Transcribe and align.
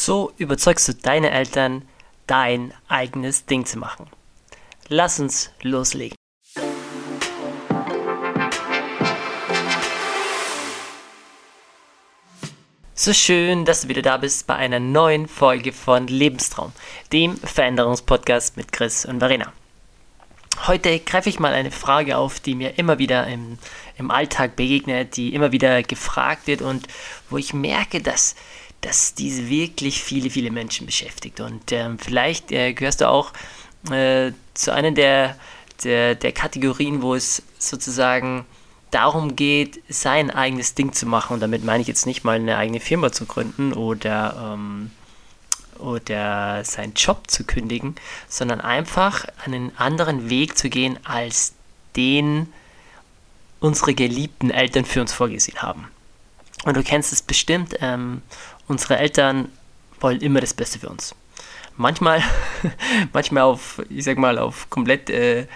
So 0.00 0.32
überzeugst 0.36 0.86
du 0.86 0.94
deine 0.94 1.32
Eltern, 1.32 1.82
dein 2.28 2.72
eigenes 2.86 3.46
Ding 3.46 3.66
zu 3.66 3.80
machen. 3.80 4.06
Lass 4.86 5.18
uns 5.18 5.50
loslegen. 5.60 6.14
So 12.94 13.12
schön, 13.12 13.64
dass 13.64 13.82
du 13.82 13.88
wieder 13.88 14.02
da 14.02 14.18
bist 14.18 14.46
bei 14.46 14.54
einer 14.54 14.78
neuen 14.78 15.26
Folge 15.26 15.72
von 15.72 16.06
Lebenstraum, 16.06 16.72
dem 17.12 17.36
Veränderungspodcast 17.36 18.56
mit 18.56 18.70
Chris 18.70 19.04
und 19.04 19.18
Verena. 19.18 19.52
Heute 20.68 21.00
greife 21.00 21.28
ich 21.28 21.40
mal 21.40 21.54
eine 21.54 21.72
Frage 21.72 22.18
auf, 22.18 22.38
die 22.38 22.54
mir 22.54 22.78
immer 22.78 23.00
wieder 23.00 23.26
im, 23.26 23.58
im 23.96 24.12
Alltag 24.12 24.54
begegnet, 24.54 25.16
die 25.16 25.34
immer 25.34 25.50
wieder 25.50 25.82
gefragt 25.82 26.46
wird 26.46 26.62
und 26.62 26.86
wo 27.30 27.36
ich 27.36 27.52
merke, 27.52 28.00
dass 28.00 28.36
dass 28.80 29.14
diese 29.14 29.48
wirklich 29.48 30.02
viele, 30.02 30.30
viele 30.30 30.50
Menschen 30.50 30.86
beschäftigt. 30.86 31.40
Und 31.40 31.72
ähm, 31.72 31.98
vielleicht 31.98 32.52
äh, 32.52 32.72
gehörst 32.72 33.00
du 33.00 33.08
auch 33.08 33.32
äh, 33.90 34.32
zu 34.54 34.72
einer 34.72 34.92
der, 34.92 35.36
der, 35.84 36.14
der 36.14 36.32
Kategorien, 36.32 37.02
wo 37.02 37.14
es 37.14 37.42
sozusagen 37.58 38.44
darum 38.90 39.36
geht, 39.36 39.82
sein 39.88 40.30
eigenes 40.30 40.74
Ding 40.74 40.92
zu 40.92 41.06
machen. 41.06 41.34
Und 41.34 41.40
damit 41.40 41.64
meine 41.64 41.82
ich 41.82 41.88
jetzt 41.88 42.06
nicht 42.06 42.24
mal 42.24 42.36
eine 42.36 42.56
eigene 42.56 42.80
Firma 42.80 43.12
zu 43.12 43.26
gründen 43.26 43.72
oder, 43.72 44.54
ähm, 44.54 44.90
oder 45.78 46.64
seinen 46.64 46.94
Job 46.94 47.28
zu 47.28 47.44
kündigen, 47.44 47.96
sondern 48.28 48.60
einfach 48.60 49.26
einen 49.44 49.76
anderen 49.76 50.30
Weg 50.30 50.56
zu 50.56 50.70
gehen, 50.70 50.98
als 51.04 51.52
den 51.96 52.52
unsere 53.60 53.94
geliebten 53.94 54.50
Eltern 54.50 54.84
für 54.84 55.00
uns 55.00 55.12
vorgesehen 55.12 55.62
haben. 55.62 55.88
Und 56.64 56.76
du 56.76 56.82
kennst 56.82 57.12
es 57.12 57.22
bestimmt, 57.22 57.76
ähm, 57.80 58.22
unsere 58.68 58.98
Eltern 58.98 59.48
wollen 60.00 60.20
immer 60.20 60.40
das 60.40 60.54
Beste 60.54 60.78
für 60.78 60.88
uns. 60.88 61.14
Manchmal, 61.76 62.22
manchmal 63.12 63.44
auf, 63.44 63.82
ich 63.88 64.04
sag 64.04 64.18
mal, 64.18 64.38
auf 64.38 64.68
komplett 64.70 65.10
äh, 65.10 65.46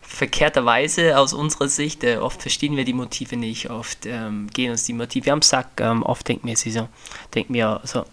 verkehrter 0.00 0.64
Weise 0.64 1.18
aus 1.18 1.32
unserer 1.32 1.68
Sicht. 1.68 2.04
Äh, 2.04 2.16
oft 2.16 2.40
verstehen 2.40 2.76
wir 2.76 2.84
die 2.84 2.92
Motive 2.92 3.36
nicht, 3.36 3.70
oft 3.70 4.06
ähm, 4.06 4.48
gehen 4.52 4.70
uns 4.70 4.84
die 4.84 4.92
Motive 4.92 5.32
am 5.32 5.42
Sack. 5.42 5.68
Ähm, 5.80 6.02
oft 6.02 6.26
denken 6.28 6.48
wir 6.48 6.56
so, 6.56 6.88
denken 7.34 7.54
wir 7.54 7.80
so, 7.84 8.04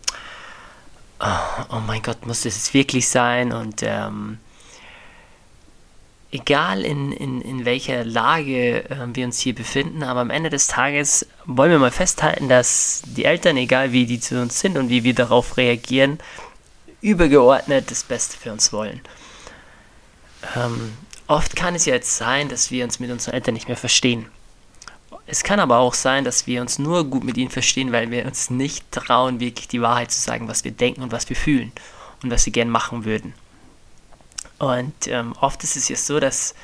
oh, 1.19 1.63
oh, 1.69 1.79
mein 1.85 2.01
Gott, 2.01 2.25
muss 2.25 2.41
das 2.41 2.55
jetzt 2.55 2.73
wirklich 2.73 3.07
sein? 3.07 3.51
Und 3.51 3.81
ähm, 3.83 4.39
egal 6.33 6.83
in, 6.83 7.11
in, 7.11 7.41
in 7.41 7.63
welcher 7.63 8.03
Lage 8.03 8.89
äh, 8.89 9.07
wir 9.13 9.25
uns 9.25 9.39
hier 9.39 9.53
befinden, 9.53 10.03
aber 10.03 10.19
am 10.19 10.31
Ende 10.31 10.49
des 10.49 10.67
Tages 10.67 11.27
wollen 11.45 11.69
wir 11.69 11.79
mal 11.79 11.91
festhalten, 11.91 12.49
dass 12.49 13.03
die 13.05 13.25
Eltern, 13.25 13.55
egal 13.55 13.91
wie 13.91 14.07
die 14.07 14.19
zu 14.19 14.41
uns 14.41 14.59
sind 14.59 14.77
und 14.77 14.89
wie 14.89 15.03
wir 15.03 15.13
darauf 15.13 15.57
reagieren, 15.57 16.17
übergeordnet 17.01 17.91
das 17.91 18.03
Beste 18.03 18.35
für 18.35 18.51
uns 18.51 18.73
wollen. 18.73 19.01
Ähm, 20.55 20.93
oft 21.27 21.55
kann 21.55 21.75
es 21.75 21.85
ja 21.85 21.93
jetzt 21.93 22.17
sein, 22.17 22.49
dass 22.49 22.71
wir 22.71 22.83
uns 22.83 22.99
mit 22.99 23.11
unseren 23.11 23.35
Eltern 23.35 23.53
nicht 23.53 23.67
mehr 23.67 23.77
verstehen. 23.77 24.25
Es 25.27 25.43
kann 25.43 25.59
aber 25.59 25.77
auch 25.77 25.93
sein, 25.93 26.25
dass 26.25 26.47
wir 26.47 26.61
uns 26.61 26.79
nur 26.79 27.05
gut 27.05 27.23
mit 27.23 27.37
ihnen 27.37 27.51
verstehen, 27.51 27.91
weil 27.91 28.09
wir 28.09 28.25
uns 28.25 28.49
nicht 28.49 28.91
trauen, 28.91 29.39
wirklich 29.39 29.67
die 29.67 29.81
Wahrheit 29.81 30.11
zu 30.11 30.19
sagen, 30.19 30.47
was 30.47 30.63
wir 30.63 30.71
denken 30.71 31.03
und 31.03 31.11
was 31.11 31.29
wir 31.29 31.35
fühlen 31.35 31.71
und 32.23 32.31
was 32.31 32.43
sie 32.43 32.51
gern 32.51 32.69
machen 32.69 33.05
würden. 33.05 33.33
Und 34.63 35.07
ähm, 35.07 35.33
oft 35.41 35.61
ist 35.65 35.75
es 35.75 35.89
ja 35.89 35.97
so, 35.97 36.21
dass, 36.21 36.55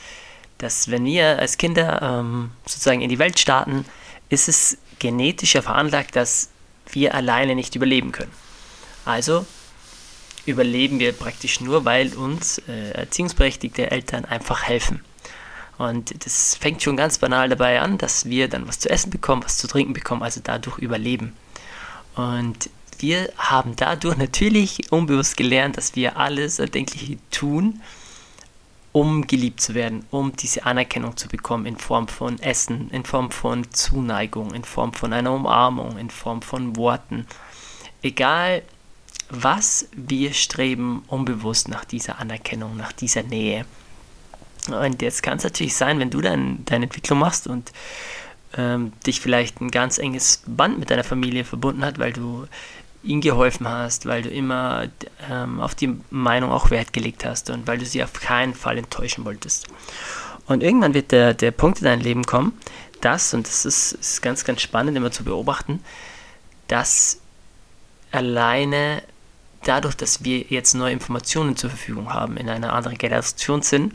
dass 0.57 0.89
wenn 0.89 1.03
wir 1.03 1.37
als 1.37 1.57
Kinder 1.57 2.01
ähm, 2.01 2.51
sozusagen 2.65 3.01
in 3.01 3.09
die 3.09 3.19
Welt 3.19 3.37
starten, 3.37 3.83
ist 4.29 4.47
es 4.47 4.77
genetisch 4.99 5.51
veranlagt, 5.51 6.15
dass 6.15 6.49
wir 6.93 7.13
alleine 7.13 7.55
nicht 7.55 7.75
überleben 7.75 8.13
können. 8.13 8.31
Also 9.03 9.45
überleben 10.45 10.99
wir 10.99 11.11
praktisch 11.11 11.59
nur, 11.59 11.83
weil 11.83 12.13
uns 12.15 12.59
äh, 12.69 12.91
erziehungsberechtigte 12.91 13.91
Eltern 13.91 14.23
einfach 14.23 14.63
helfen. 14.63 15.03
Und 15.77 16.25
das 16.25 16.55
fängt 16.55 16.81
schon 16.81 16.95
ganz 16.95 17.17
banal 17.17 17.49
dabei 17.49 17.81
an, 17.81 17.97
dass 17.97 18.25
wir 18.25 18.47
dann 18.47 18.65
was 18.65 18.79
zu 18.79 18.89
essen 18.89 19.09
bekommen, 19.09 19.43
was 19.43 19.57
zu 19.57 19.67
trinken 19.67 19.91
bekommen, 19.91 20.23
also 20.23 20.39
dadurch 20.41 20.77
überleben. 20.77 21.35
Und 22.15 22.69
wir 22.99 23.31
haben 23.37 23.75
dadurch 23.75 24.17
natürlich 24.17 24.91
unbewusst 24.91 25.37
gelernt, 25.37 25.77
dass 25.77 25.95
wir 25.95 26.17
alles 26.17 26.59
Erdenkliche 26.59 27.17
tun, 27.31 27.81
um 28.91 29.27
geliebt 29.27 29.61
zu 29.61 29.75
werden, 29.75 30.05
um 30.11 30.35
diese 30.35 30.65
Anerkennung 30.65 31.15
zu 31.15 31.27
bekommen 31.27 31.65
in 31.65 31.77
Form 31.77 32.07
von 32.07 32.39
Essen, 32.39 32.89
in 32.91 33.05
Form 33.05 33.31
von 33.31 33.71
Zuneigung, 33.71 34.53
in 34.53 34.63
Form 34.63 34.93
von 34.93 35.13
einer 35.13 35.31
Umarmung, 35.31 35.97
in 35.97 36.09
Form 36.09 36.41
von 36.41 36.75
Worten. 36.75 37.27
Egal 38.01 38.63
was 39.29 39.87
wir 39.91 40.33
streben 40.33 41.03
unbewusst 41.07 41.67
nach 41.67 41.85
dieser 41.85 42.19
Anerkennung, 42.19 42.75
nach 42.75 42.91
dieser 42.91 43.23
Nähe. 43.23 43.65
Und 44.67 45.01
jetzt 45.01 45.23
kann 45.23 45.37
es 45.37 45.43
natürlich 45.43 45.75
sein, 45.75 45.99
wenn 45.99 46.09
du 46.09 46.21
dann 46.21 46.65
deine 46.65 46.85
Entwicklung 46.85 47.19
machst 47.19 47.47
und 47.47 47.71
ähm, 48.57 48.91
dich 49.05 49.21
vielleicht 49.21 49.61
ein 49.61 49.69
ganz 49.71 49.99
enges 49.99 50.43
Band 50.47 50.79
mit 50.79 50.89
deiner 50.89 51.03
Familie 51.03 51.45
verbunden 51.45 51.85
hat, 51.85 51.99
weil 51.99 52.13
du 52.13 52.47
ihnen 53.03 53.21
geholfen 53.21 53.67
hast, 53.67 54.05
weil 54.05 54.21
du 54.21 54.29
immer 54.29 54.87
ähm, 55.29 55.61
auf 55.61 55.75
die 55.75 55.95
Meinung 56.09 56.51
auch 56.51 56.69
Wert 56.69 56.93
gelegt 56.93 57.25
hast 57.25 57.49
und 57.49 57.67
weil 57.67 57.77
du 57.77 57.85
sie 57.85 58.03
auf 58.03 58.13
keinen 58.13 58.53
Fall 58.53 58.77
enttäuschen 58.77 59.25
wolltest. 59.25 59.67
Und 60.47 60.63
irgendwann 60.63 60.93
wird 60.93 61.11
der, 61.11 61.33
der 61.33 61.51
Punkt 61.51 61.79
in 61.79 61.85
dein 61.85 62.01
Leben 62.01 62.23
kommen, 62.25 62.57
dass, 63.01 63.33
und 63.33 63.47
das 63.47 63.65
ist, 63.65 63.93
ist 63.93 64.21
ganz, 64.21 64.43
ganz 64.43 64.61
spannend 64.61 64.97
immer 64.97 65.11
zu 65.11 65.23
beobachten, 65.23 65.81
dass 66.67 67.19
alleine 68.11 69.03
dadurch, 69.63 69.95
dass 69.95 70.23
wir 70.23 70.39
jetzt 70.49 70.73
neue 70.73 70.93
Informationen 70.93 71.55
zur 71.55 71.69
Verfügung 71.69 72.13
haben, 72.13 72.37
in 72.37 72.49
einer 72.49 72.73
anderen 72.73 72.97
Generation 72.97 73.61
sind, 73.61 73.93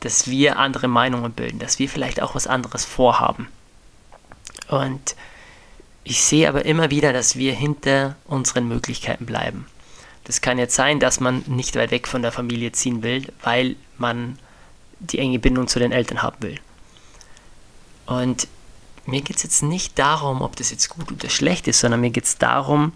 dass 0.00 0.28
wir 0.28 0.58
andere 0.58 0.88
Meinungen 0.88 1.32
bilden, 1.32 1.58
dass 1.58 1.78
wir 1.78 1.88
vielleicht 1.88 2.22
auch 2.22 2.34
was 2.34 2.46
anderes 2.46 2.84
vorhaben. 2.84 3.48
Und 4.68 5.14
ich 6.04 6.22
sehe 6.22 6.48
aber 6.48 6.64
immer 6.64 6.90
wieder, 6.90 7.12
dass 7.12 7.36
wir 7.36 7.52
hinter 7.54 8.16
unseren 8.26 8.66
Möglichkeiten 8.68 9.26
bleiben. 9.26 9.66
Das 10.24 10.40
kann 10.40 10.58
jetzt 10.58 10.74
sein, 10.74 11.00
dass 11.00 11.20
man 11.20 11.44
nicht 11.46 11.76
weit 11.76 11.90
weg 11.90 12.06
von 12.06 12.22
der 12.22 12.32
Familie 12.32 12.72
ziehen 12.72 13.02
will, 13.02 13.32
weil 13.42 13.76
man 13.98 14.38
die 14.98 15.18
enge 15.18 15.38
Bindung 15.38 15.66
zu 15.66 15.78
den 15.78 15.92
Eltern 15.92 16.22
haben 16.22 16.36
will. 16.40 16.60
Und 18.06 18.48
mir 19.06 19.22
geht 19.22 19.36
es 19.36 19.42
jetzt 19.42 19.62
nicht 19.62 19.98
darum, 19.98 20.42
ob 20.42 20.56
das 20.56 20.70
jetzt 20.70 20.88
gut 20.88 21.10
oder 21.10 21.28
schlecht 21.30 21.68
ist, 21.68 21.80
sondern 21.80 22.00
mir 22.00 22.10
geht 22.10 22.24
es 22.24 22.38
darum, 22.38 22.92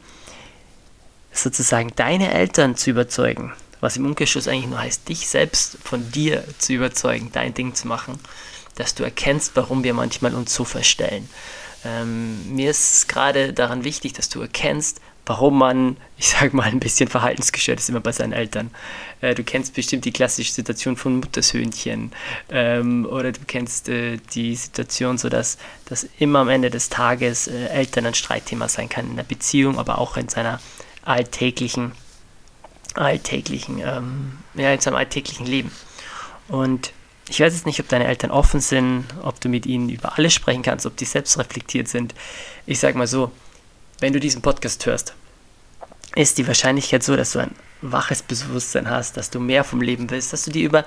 sozusagen 1.33 1.93
deine 1.97 2.33
Eltern 2.33 2.77
zu 2.77 2.91
überzeugen, 2.91 3.53
was 3.81 3.97
im 3.97 4.07
Umkehrschluss 4.07 4.49
eigentlich 4.49 4.71
nur 4.71 4.81
heißt, 4.81 5.09
dich 5.09 5.29
selbst 5.29 5.79
von 5.83 6.11
dir 6.13 6.45
zu 6.59 6.73
überzeugen, 6.73 7.31
dein 7.33 7.55
Ding 7.55 7.75
zu 7.75 7.89
machen, 7.89 8.19
dass 8.77 8.95
du 8.95 9.03
erkennst, 9.03 9.57
warum 9.57 9.83
wir 9.85 9.95
manchmal 9.95 10.35
uns 10.35 10.55
so 10.55 10.65
verstellen, 10.65 11.29
ähm, 11.85 12.55
mir 12.55 12.71
ist 12.71 13.09
gerade 13.09 13.53
daran 13.53 13.85
wichtig, 13.85 14.13
dass 14.15 14.29
du 14.29 14.41
erkennst, 14.41 15.01
warum 15.27 15.59
man, 15.59 15.97
ich 16.19 16.29
sag 16.29 16.53
mal, 16.53 16.65
ein 16.65 16.81
bisschen 16.81 17.09
verhaltensgestört 17.09 17.79
ist 17.79 17.89
immer 17.89 18.01
bei 18.01 18.13
seinen 18.13 18.33
Eltern. 18.33 18.71
Äh, 19.21 19.35
du 19.35 19.43
kennst 19.43 19.75
bestimmt 19.75 20.05
die 20.05 20.13
klassische 20.13 20.53
Situation 20.53 20.97
von 20.97 21.17
Muttershöhnchen 21.21 22.13
ähm, 22.51 23.07
oder 23.07 23.33
du 23.33 23.41
kennst 23.47 23.89
äh, 23.89 24.19
die 24.35 24.55
Situation 24.55 25.19
so, 25.19 25.29
dass, 25.29 25.59
dass 25.87 26.07
immer 26.19 26.41
am 26.41 26.49
Ende 26.49 26.71
des 26.71 26.89
Tages 26.89 27.49
äh, 27.49 27.67
Eltern 27.69 28.07
ein 28.07 28.15
Streitthema 28.15 28.69
sein 28.69 28.89
kann 28.89 29.07
in 29.07 29.13
einer 29.13 29.25
Beziehung, 29.25 29.79
aber 29.79 29.99
auch 29.99 30.17
in 30.17 30.29
seiner 30.29 30.61
alltäglichen, 31.03 31.93
alltäglichen, 32.95 33.81
ähm, 33.81 34.39
ja, 34.55 34.73
in 34.73 34.81
seinem 34.81 34.97
alltäglichen 34.97 35.47
Leben. 35.47 35.71
Und 36.49 36.93
ich 37.35 37.41
weiß 37.41 37.53
jetzt 37.53 37.67
nicht, 37.67 37.81
ob 37.81 37.89
deine 37.89 38.07
Eltern 38.07 38.31
offen 38.31 38.61
sind, 38.61 39.07
ob 39.23 39.41
du 39.41 39.49
mit 39.49 39.67
ihnen 39.67 39.89
über 39.89 40.17
alles 40.17 40.33
sprechen 40.33 40.63
kannst, 40.63 40.87
ob 40.87 40.97
die 40.97 41.05
selbst 41.05 41.37
reflektiert 41.37 41.89
sind. 41.89 42.15
Ich 42.65 42.79
sage 42.79 42.97
mal 42.97 43.09
so, 43.09 43.33
wenn 43.99 44.13
du 44.13 44.21
diesen 44.21 44.41
Podcast 44.41 44.87
hörst, 44.87 45.15
ist 46.15 46.39
die 46.39 46.47
Wahrscheinlichkeit 46.47 47.03
so, 47.03 47.17
dass 47.17 47.33
du 47.33 47.41
ein 47.41 47.51
waches 47.83 48.23
Bewusstsein 48.23 48.89
hast, 48.89 49.17
dass 49.17 49.31
du 49.31 49.41
mehr 49.41 49.65
vom 49.65 49.83
Leben 49.83 50.09
willst, 50.11 50.33
dass 50.33 50.45
du 50.45 50.53
dir 50.53 50.65
über, 50.65 50.85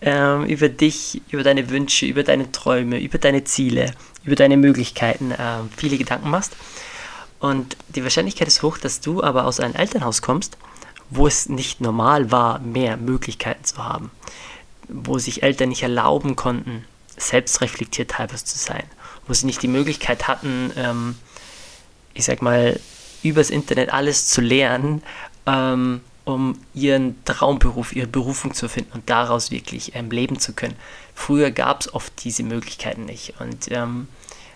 ähm, 0.00 0.46
über 0.46 0.68
dich, 0.68 1.22
über 1.30 1.44
deine 1.44 1.70
Wünsche, 1.70 2.06
über 2.06 2.24
deine 2.24 2.50
Träume, 2.50 3.00
über 3.00 3.18
deine 3.18 3.44
Ziele, 3.44 3.92
über 4.24 4.34
deine 4.34 4.56
Möglichkeiten 4.56 5.32
ähm, 5.38 5.70
viele 5.76 5.96
Gedanken 5.96 6.28
machst. 6.28 6.56
Und 7.38 7.76
die 7.94 8.02
Wahrscheinlichkeit 8.02 8.48
ist 8.48 8.64
hoch, 8.64 8.78
dass 8.78 9.00
du 9.00 9.22
aber 9.22 9.44
aus 9.44 9.60
einem 9.60 9.76
Elternhaus 9.76 10.22
kommst, 10.22 10.58
wo 11.08 11.28
es 11.28 11.48
nicht 11.48 11.80
normal 11.80 12.32
war, 12.32 12.58
mehr 12.58 12.96
Möglichkeiten 12.96 13.64
zu 13.64 13.78
haben 13.78 14.10
wo 14.88 15.18
sich 15.18 15.42
Eltern 15.42 15.70
nicht 15.70 15.82
erlauben 15.82 16.36
konnten, 16.36 16.84
selbstreflektiert 17.16 18.12
teilweise 18.12 18.44
zu 18.44 18.58
sein, 18.58 18.84
wo 19.26 19.34
sie 19.34 19.46
nicht 19.46 19.62
die 19.62 19.68
Möglichkeit 19.68 20.28
hatten, 20.28 20.72
ähm, 20.76 21.16
ich 22.12 22.24
sag 22.24 22.42
mal, 22.42 22.78
übers 23.22 23.50
Internet 23.50 23.92
alles 23.92 24.26
zu 24.26 24.40
lernen, 24.40 25.02
ähm, 25.46 26.00
um 26.24 26.58
ihren 26.74 27.22
Traumberuf, 27.24 27.94
ihre 27.94 28.06
Berufung 28.06 28.54
zu 28.54 28.68
finden 28.68 28.92
und 28.92 29.10
daraus 29.10 29.50
wirklich 29.50 29.94
ähm, 29.94 30.10
leben 30.10 30.38
zu 30.38 30.52
können. 30.52 30.76
Früher 31.14 31.50
gab 31.50 31.82
es 31.82 31.92
oft 31.92 32.12
diese 32.24 32.42
Möglichkeiten 32.42 33.04
nicht 33.04 33.34
und 33.40 33.70
ähm, 33.70 34.08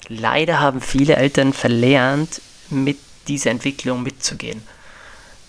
leider 0.08 0.60
haben 0.60 0.80
viele 0.80 1.16
Eltern 1.16 1.52
verlernt, 1.52 2.40
mit 2.70 2.98
dieser 3.28 3.50
Entwicklung 3.50 4.02
mitzugehen. 4.02 4.62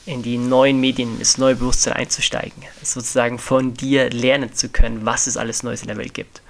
In 0.10 0.24
die 0.24 0.40
neuen 0.40 0.80
Medien, 0.80 1.20
ins 1.20 1.38
neue 1.38 1.56
Bewusstsein 1.56 1.94
einzusteigen. 1.94 2.64
Sozusagen 2.82 3.38
von 3.38 3.76
dir 3.76 4.10
lernen 4.10 4.54
zu 4.54 4.70
können, 4.70 5.06
was 5.06 5.28
es 5.28 5.38
alles 5.38 5.62
Neues 5.62 5.82
in 5.82 5.88
der 5.88 5.98
Welt 5.98 6.16
gibt. 6.16 6.42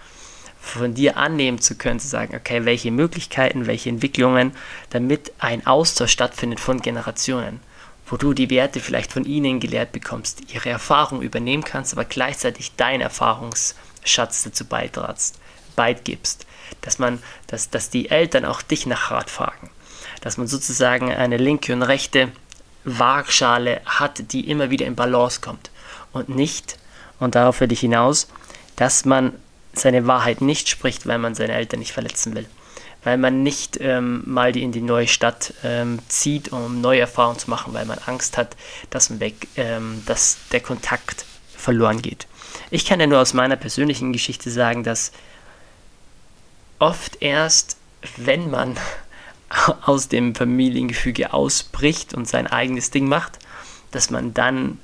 Von 0.61 0.93
dir 0.93 1.17
annehmen 1.17 1.59
zu 1.59 1.75
können, 1.75 1.99
zu 1.99 2.07
sagen, 2.07 2.35
okay, 2.35 2.63
welche 2.63 2.89
Möglichkeiten, 2.89 3.67
welche 3.67 3.89
Entwicklungen, 3.89 4.53
damit 4.91 5.33
ein 5.39 5.67
Austausch 5.67 6.11
stattfindet 6.11 6.61
von 6.61 6.81
Generationen, 6.81 7.59
wo 8.07 8.15
du 8.15 8.33
die 8.33 8.49
Werte 8.49 8.79
vielleicht 8.79 9.11
von 9.11 9.25
ihnen 9.25 9.59
gelehrt 9.59 9.91
bekommst, 9.91 10.53
ihre 10.53 10.69
Erfahrung 10.69 11.21
übernehmen 11.21 11.63
kannst, 11.63 11.91
aber 11.93 12.05
gleichzeitig 12.05 12.75
deinen 12.77 13.01
Erfahrungsschatz 13.01 14.43
dazu 14.43 14.65
beitragst, 14.65 15.37
beigibst, 15.75 16.45
dass 16.81 16.97
man, 16.97 17.21
dass, 17.47 17.69
dass 17.69 17.89
die 17.89 18.09
Eltern 18.09 18.45
auch 18.45 18.61
dich 18.61 18.85
nach 18.85 19.11
Rat 19.11 19.29
fragen, 19.29 19.69
dass 20.21 20.37
man 20.37 20.47
sozusagen 20.47 21.11
eine 21.11 21.37
linke 21.37 21.73
und 21.73 21.83
rechte 21.83 22.31
Waagschale 22.83 23.81
hat, 23.85 24.31
die 24.31 24.49
immer 24.49 24.69
wieder 24.69 24.85
in 24.85 24.95
Balance 24.95 25.41
kommt. 25.41 25.69
Und 26.11 26.29
nicht, 26.29 26.77
und 27.19 27.35
darauf 27.35 27.59
will 27.59 27.71
ich 27.71 27.81
hinaus, 27.81 28.27
dass 28.75 29.05
man 29.05 29.33
seine 29.73 30.07
Wahrheit 30.07 30.41
nicht 30.41 30.69
spricht, 30.69 31.05
weil 31.05 31.17
man 31.17 31.35
seine 31.35 31.53
Eltern 31.53 31.79
nicht 31.79 31.91
verletzen 31.91 32.35
will. 32.35 32.47
Weil 33.03 33.17
man 33.17 33.43
nicht 33.43 33.77
ähm, 33.79 34.23
mal 34.25 34.51
die 34.51 34.63
in 34.63 34.71
die 34.71 34.81
neue 34.81 35.07
Stadt 35.07 35.53
ähm, 35.63 35.99
zieht, 36.07 36.51
um 36.51 36.81
neue 36.81 36.99
Erfahrungen 36.99 37.39
zu 37.39 37.49
machen, 37.49 37.73
weil 37.73 37.85
man 37.85 37.99
Angst 38.05 38.37
hat, 38.37 38.55
dass, 38.89 39.09
man 39.09 39.19
weg, 39.19 39.47
ähm, 39.55 40.03
dass 40.05 40.37
der 40.51 40.59
Kontakt 40.59 41.25
verloren 41.55 42.01
geht. 42.01 42.27
Ich 42.71 42.85
kann 42.85 42.99
ja 42.99 43.07
nur 43.07 43.19
aus 43.19 43.33
meiner 43.33 43.55
persönlichen 43.55 44.11
Geschichte 44.11 44.51
sagen, 44.51 44.83
dass 44.83 45.11
oft 46.79 47.21
erst, 47.21 47.77
wenn 48.17 48.49
man 48.49 48.77
aus 49.81 50.07
dem 50.07 50.35
Familiengefüge 50.35 51.33
ausbricht 51.33 52.13
und 52.13 52.27
sein 52.27 52.47
eigenes 52.47 52.91
Ding 52.91 53.07
macht, 53.07 53.39
dass 53.91 54.09
man 54.09 54.33
dann 54.33 54.79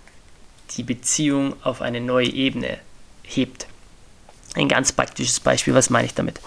die 0.71 0.83
Beziehung 0.83 1.55
auf 1.63 1.81
eine 1.81 2.01
neue 2.01 2.27
Ebene 2.27 2.77
hebt. 3.23 3.67
Ein 4.55 4.69
ganz 4.69 4.91
praktisches 4.91 5.39
Beispiel, 5.39 5.73
was 5.73 5.89
meine 5.89 6.05
ich 6.05 6.13
damit? 6.13 6.39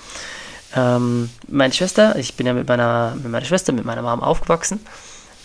Ähm, 0.75 1.31
meine 1.47 1.73
Schwester, 1.73 2.17
ich 2.17 2.35
bin 2.35 2.47
ja 2.47 2.53
mit 2.53 2.69
meiner, 2.69 3.15
mit 3.15 3.31
meiner 3.31 3.45
Schwester, 3.45 3.73
mit 3.73 3.85
meiner 3.85 4.03
Mom 4.03 4.23
aufgewachsen. 4.23 4.81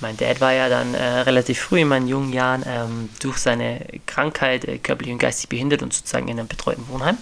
Mein 0.01 0.17
Dad 0.17 0.41
war 0.41 0.51
ja 0.51 0.69
dann 0.69 0.95
äh, 0.95 1.19
relativ 1.21 1.59
früh 1.59 1.81
in 1.81 1.87
meinen 1.87 2.07
jungen 2.07 2.33
Jahren 2.33 2.63
ähm, 2.67 3.09
durch 3.21 3.37
seine 3.37 3.85
Krankheit 4.05 4.65
äh, 4.65 4.77
körperlich 4.79 5.13
und 5.13 5.19
geistig 5.19 5.49
behindert 5.49 5.81
und 5.81 5.93
sozusagen 5.93 6.27
in 6.27 6.39
einem 6.39 6.47
betreuten 6.47 6.87
Wohnheim. 6.89 7.17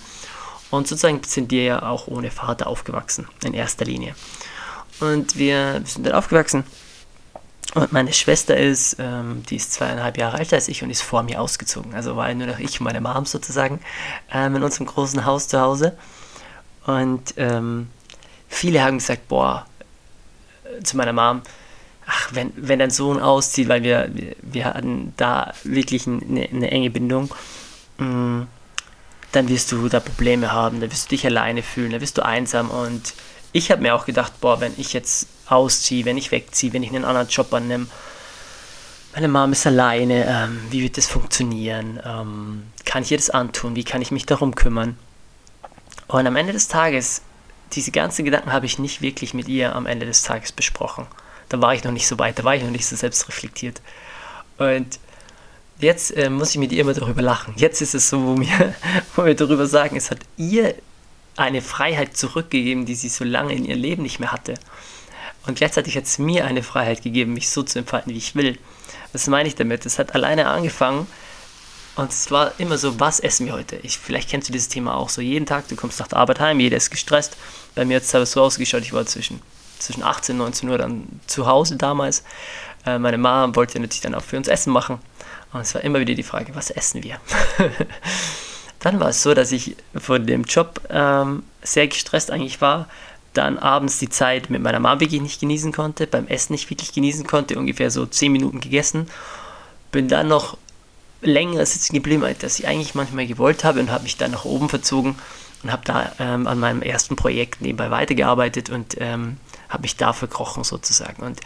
Und 0.72 0.88
sozusagen 0.88 1.22
sind 1.24 1.52
wir 1.52 1.64
ja 1.64 1.84
auch 1.84 2.08
ohne 2.08 2.32
Vater 2.32 2.68
aufgewachsen, 2.68 3.28
in 3.44 3.54
erster 3.54 3.86
Linie. 3.86 4.16
Und 5.02 5.38
wir 5.38 5.82
sind 5.86 6.06
dann 6.06 6.14
aufgewachsen. 6.14 6.64
Und 7.74 7.92
meine 7.94 8.12
Schwester 8.12 8.58
ist, 8.58 8.98
ähm, 9.00 9.44
die 9.50 9.56
ist 9.56 9.74
zweieinhalb 9.74 10.18
Jahre 10.18 10.40
älter 10.40 10.58
als 10.58 10.68
ich 10.68 10.84
und 10.84 10.90
ist 10.90 11.02
vor 11.02 11.24
mir 11.24 11.40
ausgezogen. 11.40 11.94
Also 11.94 12.16
war 12.16 12.34
nur 12.34 12.48
noch 12.48 12.60
ich 12.60 12.80
und 12.80 12.84
meine 12.84 13.02
Mom 13.02 13.26
sozusagen 13.26 13.80
ähm, 14.32 14.56
in 14.56 14.64
unserem 14.64 14.88
großen 14.88 15.26
Haus 15.26 15.48
zu 15.48 15.60
Hause. 15.60 15.98
Und 16.86 17.34
ähm, 17.38 17.88
viele 18.50 18.84
haben 18.84 18.98
gesagt, 18.98 19.28
boah, 19.28 19.66
äh, 20.66 20.84
zu 20.84 20.98
meiner 20.98 21.14
Mom, 21.14 21.42
ach, 22.06 22.30
wenn, 22.34 22.52
wenn 22.58 22.80
dein 22.80 22.92
Sohn 22.92 23.22
auszieht, 23.22 23.70
weil 23.70 23.84
wir, 23.84 24.10
wir, 24.42 24.66
hatten 24.66 25.14
da 25.16 25.54
wirklich 25.64 26.08
eine, 26.08 26.50
eine 26.52 26.72
enge 26.72 26.90
Bindung, 26.90 27.34
mh, 28.00 28.06
mm, 28.06 28.48
dann 29.32 29.48
wirst 29.48 29.72
du 29.72 29.88
da 29.88 30.02
Probleme 30.02 30.52
haben, 30.52 30.82
dann 30.82 30.92
wirst 30.92 31.06
du 31.06 31.16
dich 31.16 31.26
alleine 31.26 31.64
fühlen, 31.64 31.92
dann 31.92 32.02
wirst 32.02 32.18
du 32.18 32.26
einsam 32.26 32.70
und 32.70 33.14
ich 33.52 33.72
habe 33.72 33.82
mir 33.82 33.96
auch 33.96 34.06
gedacht, 34.06 34.40
boah, 34.42 34.60
wenn 34.62 34.74
ich 34.78 34.94
jetzt 34.94 35.28
ausziehe, 35.48 36.06
wenn 36.06 36.18
ich 36.18 36.32
wegziehe, 36.32 36.74
wenn 36.74 36.84
ich 36.84 36.90
einen 36.90 37.06
anderen 37.06 37.28
Job 37.28 37.54
annehme, 37.54 37.88
meine 39.14 39.28
Mom 39.28 39.52
ist 39.52 39.68
alleine, 39.68 40.26
ähm, 40.26 40.62
wie 40.70 40.84
wird 40.84 40.98
das 40.98 41.08
funktionieren? 41.08 42.00
Ähm, 42.06 42.64
kann 42.86 43.04
ich 43.04 43.12
ihr 43.12 43.18
das 43.18 43.30
antun? 43.30 43.76
Wie 43.76 43.84
kann 43.84 44.02
ich 44.02 44.12
mich 44.12 44.26
darum 44.26 44.56
kümmern? 44.56 44.98
Und 46.08 46.28
am 46.28 46.36
Ende 46.38 46.54
des 46.54 46.70
Tages, 46.70 47.22
diese 47.74 47.92
ganzen 47.92 48.24
Gedanken 48.24 48.54
habe 48.54 48.66
ich 48.66 48.80
nicht 48.80 49.02
wirklich 49.02 49.34
mit 49.34 49.48
ihr 49.50 49.76
am 49.76 49.86
Ende 49.86 50.06
des 50.06 50.24
Tages 50.24 50.52
besprochen. 50.52 51.08
Da 51.50 51.62
war 51.62 51.74
ich 51.74 51.84
noch 51.84 51.92
nicht 51.92 52.08
so 52.08 52.20
weit, 52.20 52.40
da 52.40 52.46
war 52.46 52.56
ich 52.56 52.64
noch 52.64 52.72
nicht 52.72 52.86
so 52.86 52.96
selbstreflektiert. 52.96 53.82
Und 54.58 55.00
jetzt 55.80 56.16
äh, 56.16 56.30
muss 56.30 56.52
ich 56.52 56.58
mit 56.58 56.72
ihr 56.72 56.82
immer 56.82 56.94
darüber 56.94 57.22
lachen. 57.22 57.54
Jetzt 57.58 57.82
ist 57.82 57.94
es 57.94 58.10
so, 58.10 58.26
wo 58.26 58.40
wir, 58.40 58.76
wo 59.16 59.26
wir 59.26 59.36
darüber 59.36 59.68
sagen, 59.68 59.98
es 59.98 60.10
hat 60.10 60.20
ihr 60.38 60.76
eine 61.42 61.62
Freiheit 61.62 62.16
zurückgegeben, 62.16 62.86
die 62.86 62.96
sie 62.96 63.10
so 63.10 63.24
lange 63.24 63.54
in 63.54 63.66
ihr 63.66 63.76
Leben 63.76 64.04
nicht 64.04 64.20
mehr 64.20 64.32
hatte. 64.32 64.56
Und 65.48 65.58
gleichzeitig 65.58 65.98
hat 65.98 66.04
es 66.04 66.20
mir 66.20 66.46
eine 66.46 66.64
Freiheit 66.64 67.02
gegeben, 67.02 67.34
mich 67.34 67.50
so 67.50 67.64
zu 67.64 67.80
entfalten, 67.80 68.14
wie 68.14 68.18
ich 68.18 68.36
will. 68.36 68.58
Was 69.14 69.28
meine 69.28 69.48
ich 69.48 69.56
damit? 69.56 69.86
Es 69.86 70.00
hat 70.00 70.14
alleine 70.16 70.48
angefangen 70.48 71.08
und 71.96 72.12
es 72.12 72.32
war 72.32 72.54
immer 72.58 72.78
so, 72.78 73.00
was 73.00 73.20
essen 73.20 73.48
wir 73.48 73.54
heute? 73.54 73.76
Ich, 73.78 73.98
vielleicht 73.98 74.30
kennst 74.30 74.48
du 74.48 74.54
dieses 74.54 74.70
Thema 74.70 74.96
auch 74.96 75.10
so 75.10 75.22
jeden 75.22 75.46
Tag, 75.46 75.68
du 75.68 75.76
kommst 75.76 76.00
nach 76.00 76.08
der 76.08 76.20
Arbeit 76.20 76.40
heim, 76.40 76.60
jeder 76.60 76.78
ist 76.78 76.90
gestresst. 76.90 77.36
Bei 77.76 77.84
mir 77.84 77.98
hat 77.98 78.04
es 78.04 78.32
so 78.32 78.42
ausgeschaut, 78.42 78.82
ich 78.82 78.94
war 78.94 79.06
zwischen, 79.06 79.42
zwischen 79.80 80.04
18 80.04 80.36
und 80.36 80.46
19 80.46 80.70
Uhr 80.70 80.78
dann 80.78 81.20
zu 81.28 81.48
Hause 81.48 81.76
damals. 81.76 82.24
Äh, 82.86 82.98
meine 82.98 83.18
Mama 83.18 83.54
wollte 83.56 83.80
natürlich 83.80 84.02
dann 84.02 84.16
auch 84.16 84.24
für 84.24 84.38
uns 84.38 84.48
Essen 84.48 84.72
machen. 84.72 85.00
Und 85.52 85.62
es 85.62 85.76
war 85.76 85.82
immer 85.82 86.00
wieder 86.00 86.14
die 86.14 86.24
Frage, 86.24 86.56
was 86.56 86.70
essen 86.70 87.04
wir? 87.04 87.20
Dann 88.82 89.00
war 89.00 89.10
es 89.10 89.24
so, 89.24 89.34
dass 89.34 89.52
ich 89.52 89.76
von 89.96 90.26
dem 90.26 90.44
Job 90.44 90.82
ähm, 90.90 91.44
sehr 91.62 91.88
gestresst 91.88 92.32
eigentlich 92.32 92.62
war, 92.62 92.88
dann 93.34 93.58
abends 93.58 94.00
die 94.00 94.10
Zeit 94.10 94.50
mit 94.50 94.62
meiner 94.62 94.80
Mama 94.80 95.00
wirklich 95.00 95.22
nicht 95.22 95.40
genießen 95.40 95.72
konnte, 95.72 96.08
beim 96.08 96.28
Essen 96.28 96.54
nicht 96.54 96.70
wirklich 96.70 96.92
genießen 96.92 97.26
konnte, 97.26 97.58
ungefähr 97.58 97.90
so 97.92 98.06
10 98.06 98.32
Minuten 98.32 98.60
gegessen, 98.60 99.08
bin 99.92 100.08
dann 100.08 100.28
noch 100.28 100.58
länger 101.22 101.66
sitzen 101.66 101.94
geblieben, 101.94 102.24
als 102.24 102.60
ich 102.60 102.68
eigentlich 102.68 102.96
manchmal 102.96 103.28
gewollt 103.28 103.64
habe 103.64 103.80
und 103.80 103.92
habe 103.92 104.04
mich 104.04 104.18
dann 104.18 104.32
nach 104.32 104.46
oben 104.46 104.68
verzogen 104.68 105.16
und 105.64 105.72
habe 105.72 105.84
da 105.86 106.12
ähm, 106.20 106.48
an 106.48 106.60
meinem 106.60 106.82
ersten 106.82 107.16
Projekt 107.16 107.62
nebenbei 107.62 107.92
weitergearbeitet 107.92 108.70
und 108.70 108.96
ähm, 109.00 109.38
habe 109.70 109.84
mich 109.84 109.96
da 109.96 110.14
verkrochen 110.14 110.64
sozusagen. 110.64 111.22
Und 111.22 111.40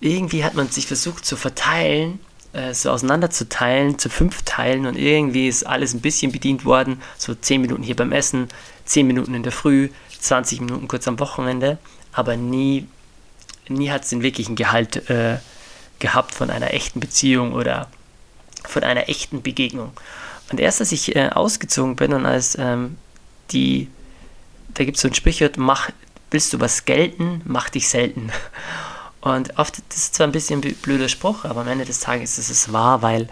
irgendwie 0.00 0.44
hat 0.44 0.54
man 0.54 0.68
sich 0.68 0.86
versucht 0.88 1.24
zu 1.24 1.36
verteilen 1.36 2.18
äh, 2.52 2.74
so 2.74 2.90
auseinanderzuteilen, 2.90 3.98
zu 3.98 4.08
fünf 4.10 4.42
Teilen 4.42 4.86
und 4.86 4.96
irgendwie 4.96 5.48
ist 5.48 5.64
alles 5.64 5.94
ein 5.94 6.00
bisschen 6.00 6.32
bedient 6.32 6.64
worden. 6.64 7.00
So 7.16 7.34
10 7.34 7.60
Minuten 7.60 7.82
hier 7.82 7.96
beim 7.96 8.12
Essen, 8.12 8.48
10 8.86 9.06
Minuten 9.06 9.34
in 9.34 9.42
der 9.42 9.52
Früh, 9.52 9.90
20 10.20 10.60
Minuten 10.60 10.88
kurz 10.88 11.06
am 11.06 11.18
Wochenende, 11.20 11.78
aber 12.12 12.36
nie, 12.36 12.86
nie 13.68 13.90
hat 13.90 14.02
es 14.02 14.10
den 14.10 14.22
wirklichen 14.22 14.56
Gehalt 14.56 15.08
äh, 15.08 15.38
gehabt 16.00 16.34
von 16.34 16.50
einer 16.50 16.74
echten 16.74 16.98
Beziehung 16.98 17.52
oder 17.52 17.88
von 18.64 18.82
einer 18.82 19.08
echten 19.08 19.42
Begegnung. 19.42 19.92
Und 20.50 20.58
erst 20.58 20.80
als 20.80 20.92
ich 20.92 21.14
äh, 21.14 21.28
ausgezogen 21.28 21.96
bin 21.96 22.12
und 22.12 22.26
als 22.26 22.58
ähm, 22.58 22.96
die, 23.52 23.88
da 24.74 24.84
gibt 24.84 24.96
es 24.96 25.02
so 25.02 25.08
ein 25.08 25.14
Sprichwort, 25.14 25.56
mach, 25.56 25.90
willst 26.30 26.52
du 26.52 26.60
was 26.60 26.84
gelten, 26.84 27.42
mach 27.44 27.70
dich 27.70 27.88
selten. 27.88 28.32
Und 29.20 29.58
oft 29.58 29.82
das 29.88 29.98
ist 29.98 30.14
zwar 30.14 30.26
ein 30.26 30.32
bisschen 30.32 30.62
ein 30.62 30.74
blöder 30.76 31.08
Spruch, 31.08 31.44
aber 31.44 31.60
am 31.60 31.68
Ende 31.68 31.84
des 31.84 32.00
Tages 32.00 32.38
ist 32.38 32.50
es 32.50 32.72
wahr, 32.72 33.02
weil 33.02 33.28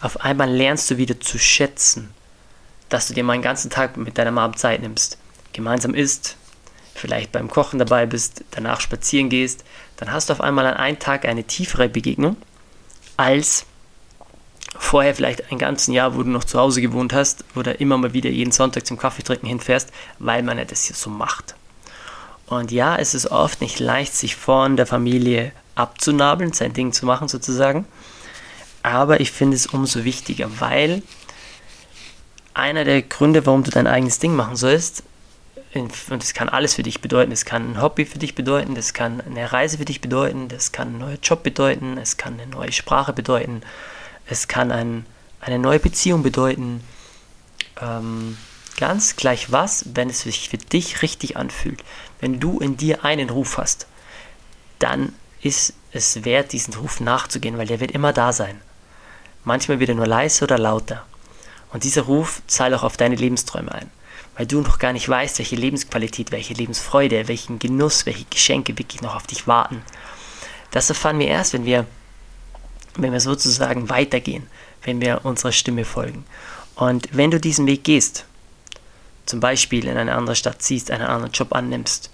auf 0.00 0.20
einmal 0.20 0.50
lernst 0.50 0.90
du 0.90 0.96
wieder 0.96 1.20
zu 1.20 1.38
schätzen, 1.38 2.14
dass 2.88 3.08
du 3.08 3.14
dir 3.14 3.22
mal 3.22 3.34
einen 3.34 3.42
ganzen 3.42 3.70
Tag 3.70 3.96
mit 3.96 4.16
deiner 4.16 4.30
Mom 4.30 4.56
Zeit 4.56 4.80
nimmst, 4.80 5.18
gemeinsam 5.52 5.94
isst, 5.94 6.36
vielleicht 6.94 7.32
beim 7.32 7.48
Kochen 7.48 7.78
dabei 7.78 8.06
bist, 8.06 8.44
danach 8.50 8.80
spazieren 8.80 9.28
gehst, 9.28 9.64
dann 9.96 10.10
hast 10.10 10.28
du 10.28 10.32
auf 10.32 10.40
einmal 10.40 10.66
an 10.66 10.74
einem 10.74 10.98
Tag 10.98 11.26
eine 11.26 11.44
tiefere 11.44 11.88
Begegnung 11.88 12.36
als 13.16 13.66
vorher 14.78 15.14
vielleicht 15.14 15.52
ein 15.52 15.58
ganzen 15.58 15.92
Jahr, 15.92 16.16
wo 16.16 16.22
du 16.22 16.30
noch 16.30 16.44
zu 16.44 16.58
Hause 16.58 16.80
gewohnt 16.80 17.12
hast 17.12 17.44
oder 17.54 17.80
immer 17.80 17.98
mal 17.98 18.14
wieder 18.14 18.30
jeden 18.30 18.52
Sonntag 18.52 18.86
zum 18.86 18.96
Kaffee 18.96 19.22
trinken 19.22 19.46
hinfährst, 19.46 19.90
weil 20.18 20.42
man 20.42 20.56
ja 20.56 20.64
das 20.64 20.84
hier 20.84 20.96
so 20.96 21.10
macht. 21.10 21.54
Und 22.50 22.72
ja, 22.72 22.96
es 22.96 23.14
ist 23.14 23.30
oft 23.30 23.60
nicht 23.60 23.78
leicht, 23.78 24.12
sich 24.12 24.34
von 24.34 24.76
der 24.76 24.86
Familie 24.86 25.52
abzunabeln, 25.76 26.52
sein 26.52 26.72
Ding 26.72 26.92
zu 26.92 27.06
machen 27.06 27.28
sozusagen. 27.28 27.86
Aber 28.82 29.20
ich 29.20 29.30
finde 29.30 29.56
es 29.56 29.68
umso 29.68 30.02
wichtiger, 30.04 30.50
weil 30.58 31.02
einer 32.52 32.84
der 32.84 33.02
Gründe, 33.02 33.46
warum 33.46 33.62
du 33.62 33.70
dein 33.70 33.86
eigenes 33.86 34.18
Ding 34.18 34.34
machen 34.34 34.56
sollst, 34.56 35.04
und 35.72 36.22
es 36.24 36.34
kann 36.34 36.48
alles 36.48 36.74
für 36.74 36.82
dich 36.82 37.00
bedeuten, 37.00 37.30
es 37.30 37.44
kann 37.44 37.74
ein 37.74 37.80
Hobby 37.80 38.04
für 38.04 38.18
dich 38.18 38.34
bedeuten, 38.34 38.74
das 38.74 38.92
kann 38.92 39.20
eine 39.20 39.52
Reise 39.52 39.78
für 39.78 39.84
dich 39.84 40.00
bedeuten, 40.00 40.48
das 40.48 40.72
kann 40.72 40.96
ein 40.96 40.98
neuer 40.98 41.18
Job 41.22 41.44
bedeuten, 41.44 41.96
es 41.98 42.16
kann 42.16 42.40
eine 42.40 42.50
neue 42.50 42.72
Sprache 42.72 43.12
bedeuten, 43.12 43.62
es 44.26 44.48
kann 44.48 44.72
ein, 44.72 45.06
eine 45.40 45.60
neue 45.60 45.78
Beziehung 45.78 46.24
bedeuten. 46.24 46.82
Ähm, 47.80 48.36
ganz 48.78 49.14
gleich 49.14 49.52
was, 49.52 49.84
wenn 49.94 50.10
es 50.10 50.22
sich 50.22 50.48
für 50.48 50.58
dich 50.58 51.02
richtig 51.02 51.36
anfühlt. 51.36 51.84
Wenn 52.20 52.40
du 52.40 52.58
in 52.60 52.76
dir 52.76 53.04
einen 53.04 53.30
Ruf 53.30 53.58
hast, 53.58 53.86
dann 54.78 55.12
ist 55.42 55.74
es 55.92 56.24
wert, 56.24 56.52
diesen 56.52 56.74
Ruf 56.74 57.00
nachzugehen, 57.00 57.58
weil 57.58 57.66
der 57.66 57.80
wird 57.80 57.90
immer 57.90 58.12
da 58.12 58.32
sein. 58.32 58.60
Manchmal 59.44 59.80
wird 59.80 59.90
er 59.90 59.96
nur 59.96 60.06
leise 60.06 60.44
oder 60.44 60.58
lauter. 60.58 61.04
Und 61.72 61.84
dieser 61.84 62.02
Ruf 62.02 62.42
zahlt 62.46 62.74
auch 62.74 62.82
auf 62.82 62.96
deine 62.96 63.16
Lebensträume 63.16 63.72
ein, 63.72 63.90
weil 64.36 64.46
du 64.46 64.60
noch 64.60 64.78
gar 64.78 64.92
nicht 64.92 65.08
weißt, 65.08 65.38
welche 65.38 65.56
Lebensqualität, 65.56 66.30
welche 66.30 66.54
Lebensfreude, 66.54 67.28
welchen 67.28 67.58
Genuss, 67.58 68.06
welche 68.06 68.24
Geschenke 68.24 68.76
wirklich 68.78 69.02
noch 69.02 69.14
auf 69.14 69.26
dich 69.26 69.46
warten. 69.46 69.82
Das 70.72 70.88
erfahren 70.88 71.18
wir 71.18 71.28
erst, 71.28 71.52
wenn 71.52 71.64
wir 71.64 71.86
wenn 72.96 73.12
wir 73.12 73.20
sozusagen 73.20 73.88
weitergehen, 73.88 74.46
wenn 74.82 75.00
wir 75.00 75.24
unserer 75.24 75.52
Stimme 75.52 75.84
folgen. 75.84 76.24
Und 76.74 77.08
wenn 77.12 77.30
du 77.30 77.38
diesen 77.38 77.66
Weg 77.66 77.84
gehst, 77.84 78.24
zum 79.30 79.40
Beispiel 79.40 79.86
in 79.86 79.96
eine 79.96 80.14
andere 80.14 80.34
Stadt 80.34 80.60
ziehst, 80.60 80.90
einen 80.90 81.04
anderen 81.04 81.32
Job 81.32 81.54
annimmst, 81.54 82.10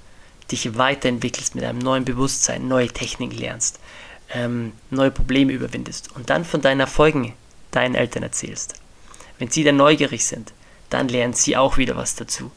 dich 0.53 0.77
weiterentwickelst 0.77 1.55
mit 1.55 1.65
einem 1.65 1.79
neuen 1.79 2.05
Bewusstsein, 2.05 2.69
neue 2.69 2.89
Techniken 2.89 3.37
lernst, 3.37 3.81
ähm, 4.31 4.73
neue 4.91 5.11
Probleme 5.11 5.53
überwindest 5.53 6.15
und 6.15 6.29
dann 6.29 6.45
von 6.45 6.61
deinen 6.61 6.81
Erfolgen 6.81 7.33
deinen 7.71 7.95
Eltern 7.95 8.23
erzählst. 8.23 8.75
Wenn 9.39 9.51
sie 9.51 9.65
dann 9.65 9.77
neugierig 9.77 10.27
sind, 10.27 10.53
dann 10.91 11.09
lernen 11.09 11.33
sie 11.33 11.57
auch 11.57 11.79
wieder 11.79 11.97
was 11.97 12.15
dazu. 12.17 12.53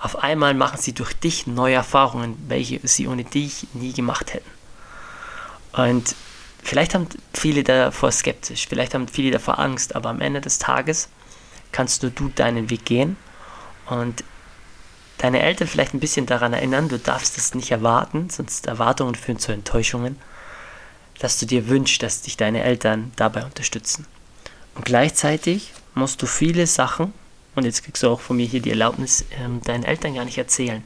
Auf 0.00 0.22
einmal 0.22 0.54
machen 0.54 0.80
sie 0.80 0.92
durch 0.92 1.12
dich 1.12 1.46
neue 1.46 1.74
Erfahrungen, 1.74 2.36
welche 2.48 2.80
sie 2.86 3.06
ohne 3.06 3.24
dich 3.24 3.68
nie 3.74 3.92
gemacht 3.92 4.34
hätten. 4.34 4.50
Und 5.72 6.16
vielleicht 6.64 6.94
haben 6.94 7.06
viele 7.32 7.62
davor 7.62 8.10
skeptisch, 8.10 8.66
vielleicht 8.68 8.94
haben 8.94 9.06
viele 9.06 9.30
davor 9.30 9.60
Angst, 9.60 9.94
aber 9.94 10.08
am 10.08 10.20
Ende 10.20 10.40
des 10.40 10.58
Tages 10.58 11.08
kannst 11.70 12.02
nur 12.02 12.10
du 12.10 12.28
deinen 12.28 12.70
Weg 12.70 12.84
gehen 12.84 13.16
und 13.90 14.24
deine 15.18 15.42
Eltern 15.42 15.68
vielleicht 15.68 15.94
ein 15.94 16.00
bisschen 16.00 16.26
daran 16.26 16.52
erinnern, 16.52 16.88
du 16.88 16.98
darfst 16.98 17.36
es 17.36 17.54
nicht 17.54 17.70
erwarten, 17.70 18.30
sonst 18.30 18.66
Erwartungen 18.66 19.14
führen 19.14 19.38
zu 19.38 19.52
Enttäuschungen, 19.52 20.16
dass 21.18 21.38
du 21.38 21.46
dir 21.46 21.68
wünschst, 21.68 22.02
dass 22.02 22.22
dich 22.22 22.36
deine 22.36 22.62
Eltern 22.62 23.12
dabei 23.16 23.44
unterstützen. 23.44 24.06
Und 24.74 24.84
gleichzeitig 24.84 25.72
musst 25.94 26.22
du 26.22 26.26
viele 26.26 26.66
Sachen, 26.66 27.12
und 27.56 27.64
jetzt 27.64 27.82
kriegst 27.82 28.02
du 28.02 28.08
auch 28.08 28.20
von 28.20 28.36
mir 28.36 28.46
hier 28.46 28.62
die 28.62 28.70
Erlaubnis, 28.70 29.24
ähm, 29.38 29.60
deinen 29.64 29.84
Eltern 29.84 30.14
gar 30.14 30.24
nicht 30.24 30.38
erzählen. 30.38 30.82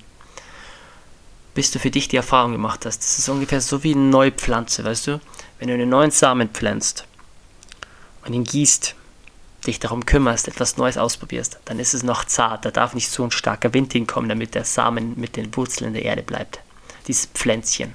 Bis 1.54 1.70
du 1.70 1.78
für 1.78 1.90
dich 1.90 2.08
die 2.08 2.16
Erfahrung 2.16 2.52
gemacht 2.52 2.84
hast. 2.86 2.98
Das 2.98 3.18
ist 3.18 3.28
ungefähr 3.28 3.60
so 3.60 3.84
wie 3.84 3.92
eine 3.92 4.00
neue 4.00 4.32
Pflanze, 4.32 4.82
weißt 4.82 5.06
du? 5.06 5.20
Wenn 5.58 5.68
du 5.68 5.74
einen 5.74 5.88
neuen 5.88 6.10
Samen 6.10 6.48
pflanzt 6.48 7.04
und 8.24 8.32
ihn 8.32 8.44
gießt, 8.44 8.96
dich 9.66 9.80
darum 9.80 10.06
kümmerst, 10.06 10.48
etwas 10.48 10.76
Neues 10.76 10.98
ausprobierst, 10.98 11.58
dann 11.64 11.78
ist 11.78 11.94
es 11.94 12.02
noch 12.02 12.24
zart. 12.24 12.64
Da 12.64 12.70
darf 12.70 12.94
nicht 12.94 13.10
so 13.10 13.24
ein 13.24 13.30
starker 13.30 13.74
Wind 13.74 13.92
hinkommen, 13.92 14.28
damit 14.28 14.54
der 14.54 14.64
Samen 14.64 15.18
mit 15.18 15.36
den 15.36 15.54
Wurzeln 15.56 15.88
in 15.88 15.94
der 15.94 16.04
Erde 16.04 16.22
bleibt. 16.22 16.60
Dieses 17.06 17.26
Pflänzchen. 17.26 17.94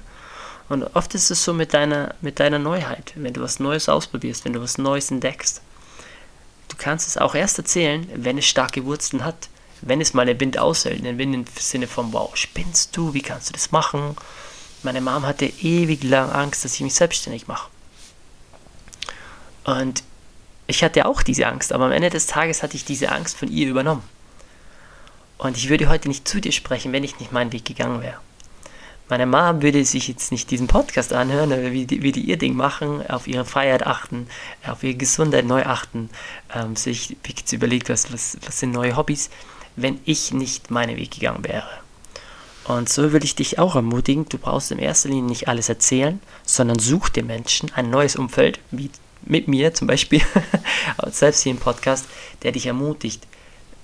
Und 0.68 0.84
oft 0.94 1.14
ist 1.14 1.30
es 1.30 1.42
so 1.42 1.52
mit 1.52 1.74
deiner, 1.74 2.14
mit 2.20 2.38
deiner 2.38 2.58
Neuheit, 2.58 3.12
wenn 3.16 3.34
du 3.34 3.40
was 3.40 3.58
Neues 3.58 3.88
ausprobierst, 3.88 4.44
wenn 4.44 4.52
du 4.52 4.60
was 4.60 4.78
Neues 4.78 5.10
entdeckst. 5.10 5.62
Du 6.68 6.76
kannst 6.76 7.08
es 7.08 7.16
auch 7.16 7.34
erst 7.34 7.58
erzählen, 7.58 8.08
wenn 8.14 8.38
es 8.38 8.46
starke 8.46 8.84
Wurzeln 8.84 9.24
hat, 9.24 9.48
wenn 9.82 10.00
es 10.00 10.14
mal 10.14 10.26
der 10.26 10.38
Wind 10.38 10.58
aushält. 10.58 11.04
Den 11.04 11.18
Wind 11.18 11.34
im 11.34 11.44
Sinne 11.58 11.88
von, 11.88 12.12
wow, 12.12 12.36
spinnst 12.36 12.96
du, 12.96 13.14
wie 13.14 13.22
kannst 13.22 13.48
du 13.48 13.52
das 13.52 13.72
machen? 13.72 14.16
Meine 14.82 15.00
Mom 15.00 15.26
hatte 15.26 15.46
ewig 15.46 16.04
lang 16.04 16.30
Angst, 16.30 16.64
dass 16.64 16.74
ich 16.74 16.80
mich 16.80 16.94
selbstständig 16.94 17.48
mache. 17.48 17.68
Und 19.64 20.04
ich 20.70 20.82
hatte 20.82 21.06
auch 21.06 21.22
diese 21.22 21.46
Angst, 21.46 21.72
aber 21.72 21.86
am 21.86 21.92
Ende 21.92 22.10
des 22.10 22.26
Tages 22.26 22.62
hatte 22.62 22.76
ich 22.76 22.84
diese 22.84 23.10
Angst 23.12 23.36
von 23.36 23.50
ihr 23.50 23.68
übernommen. 23.68 24.02
Und 25.36 25.56
ich 25.56 25.68
würde 25.68 25.88
heute 25.88 26.08
nicht 26.08 26.28
zu 26.28 26.40
dir 26.40 26.52
sprechen, 26.52 26.92
wenn 26.92 27.04
ich 27.04 27.18
nicht 27.18 27.32
meinen 27.32 27.52
Weg 27.52 27.64
gegangen 27.64 28.02
wäre. 28.02 28.18
Meine 29.08 29.26
Mom 29.26 29.62
würde 29.62 29.84
sich 29.84 30.06
jetzt 30.06 30.30
nicht 30.30 30.50
diesen 30.52 30.68
Podcast 30.68 31.12
anhören, 31.12 31.50
wie 31.72 31.84
die, 31.84 32.02
wie 32.02 32.12
die 32.12 32.20
ihr 32.20 32.36
Ding 32.36 32.54
machen, 32.54 33.04
auf 33.10 33.26
ihre 33.26 33.44
Freiheit 33.44 33.84
achten, 33.84 34.28
auf 34.64 34.84
ihre 34.84 34.94
Gesundheit 34.94 35.44
neu 35.46 35.64
achten, 35.64 36.10
ähm, 36.54 36.76
sich 36.76 37.16
wirklich 37.24 37.52
überlegt, 37.52 37.88
was, 37.88 38.12
was, 38.12 38.38
was 38.46 38.60
sind 38.60 38.70
neue 38.70 38.96
Hobbys, 38.96 39.30
wenn 39.74 39.98
ich 40.04 40.32
nicht 40.32 40.70
meinen 40.70 40.96
Weg 40.96 41.10
gegangen 41.10 41.42
wäre. 41.42 41.68
Und 42.64 42.88
so 42.88 43.12
will 43.12 43.24
ich 43.24 43.34
dich 43.34 43.58
auch 43.58 43.74
ermutigen, 43.74 44.28
du 44.28 44.38
brauchst 44.38 44.70
in 44.70 44.78
erster 44.78 45.08
Linie 45.08 45.24
nicht 45.24 45.48
alles 45.48 45.68
erzählen, 45.68 46.20
sondern 46.44 46.78
such 46.78 47.08
dir 47.08 47.24
Menschen 47.24 47.72
ein 47.74 47.90
neues 47.90 48.14
Umfeld, 48.14 48.60
wie 48.70 48.90
mit 49.22 49.48
mir 49.48 49.74
zum 49.74 49.86
Beispiel, 49.86 50.22
selbst 51.10 51.42
hier 51.42 51.52
im 51.52 51.58
Podcast, 51.58 52.06
der 52.42 52.52
dich 52.52 52.66
ermutigt, 52.66 53.26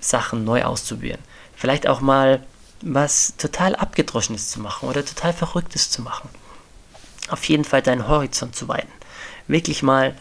Sachen 0.01 0.45
neu 0.45 0.65
auszuprobieren. 0.65 1.21
Vielleicht 1.55 1.87
auch 1.87 2.01
mal 2.01 2.45
was 2.83 3.35
total 3.39 3.75
Abgedroschenes 3.75 4.51
zu 4.51 4.61
machen 4.61 4.89
oder 4.89 5.05
total 5.05 5.33
Verrücktes 5.33 5.91
zu 5.91 6.03
machen. 6.03 6.29
Auf 7.29 7.45
jeden 7.45 7.65
Fall 7.65 7.83
deinen 7.83 8.07
Horizont 8.07 8.55
zu 8.55 8.69
weiten. 8.69 8.93
Wirklich 9.49 9.83
mal 9.83 10.15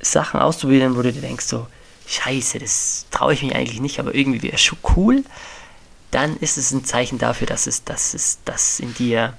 Sachen 0.00 0.40
auszuprobieren, 0.40 0.96
wo 0.96 1.02
du 1.02 1.12
dir 1.12 1.22
denkst, 1.22 1.46
so, 1.46 1.66
scheiße, 2.06 2.58
das 2.58 3.06
traue 3.10 3.34
ich 3.34 3.42
mich 3.42 3.54
eigentlich 3.54 3.80
nicht, 3.80 3.98
aber 3.98 4.14
irgendwie 4.14 4.42
wäre 4.42 4.54
es 4.54 4.62
schon 4.62 4.78
cool. 4.96 5.24
Dann 6.10 6.36
ist 6.36 6.56
es 6.56 6.70
ein 6.70 6.84
Zeichen 6.84 7.18
dafür, 7.18 7.46
dass 7.46 7.66
es, 7.66 7.84
dass 7.84 8.14
es, 8.14 8.38
dass 8.44 8.78
in 8.78 8.94
dir, 8.94 9.36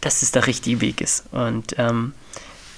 dass 0.00 0.22
es 0.22 0.32
der 0.32 0.46
richtige 0.46 0.80
Weg 0.80 1.00
ist. 1.00 1.24
Und 1.32 1.74
ähm, 1.78 2.12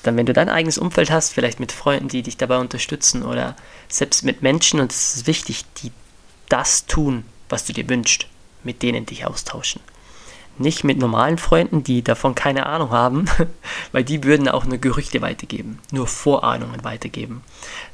dann, 0.07 0.17
wenn 0.17 0.27
du 0.27 0.33
dein 0.33 0.49
eigenes 0.49 0.79
Umfeld 0.79 1.11
hast, 1.11 1.33
vielleicht 1.33 1.61
mit 1.61 1.73
Freunden, 1.73 2.09
die 2.09 2.23
dich 2.23 2.37
dabei 2.37 2.59
unterstützen 2.59 3.23
oder 3.23 3.57
selbst 3.89 4.25
mit 4.25 4.43
Menschen, 4.43 4.81
und 4.81 4.93
es 4.93 5.17
ist 5.17 5.27
wichtig, 5.27 5.65
die 5.83 5.93
das 6.49 6.87
tun, 6.87 7.25
was 7.49 7.65
du 7.65 7.73
dir 7.73 7.89
wünschst, 7.89 8.27
mit 8.63 8.83
denen 8.83 9.07
dich 9.07 9.27
austauschen. 9.27 9.81
Nicht 10.59 10.85
mit 10.85 10.99
normalen 10.99 11.37
Freunden, 11.37 11.85
die 11.85 12.03
davon 12.03 12.35
keine 12.35 12.67
Ahnung 12.67 12.91
haben, 12.91 13.27
weil 13.93 14.05
die 14.05 14.25
würden 14.25 14.49
auch 14.49 14.65
nur 14.65 14.79
Gerüchte 14.79 15.21
weitergeben, 15.21 15.81
nur 15.91 16.07
Vorahnungen 16.07 16.83
weitergeben. 16.83 17.43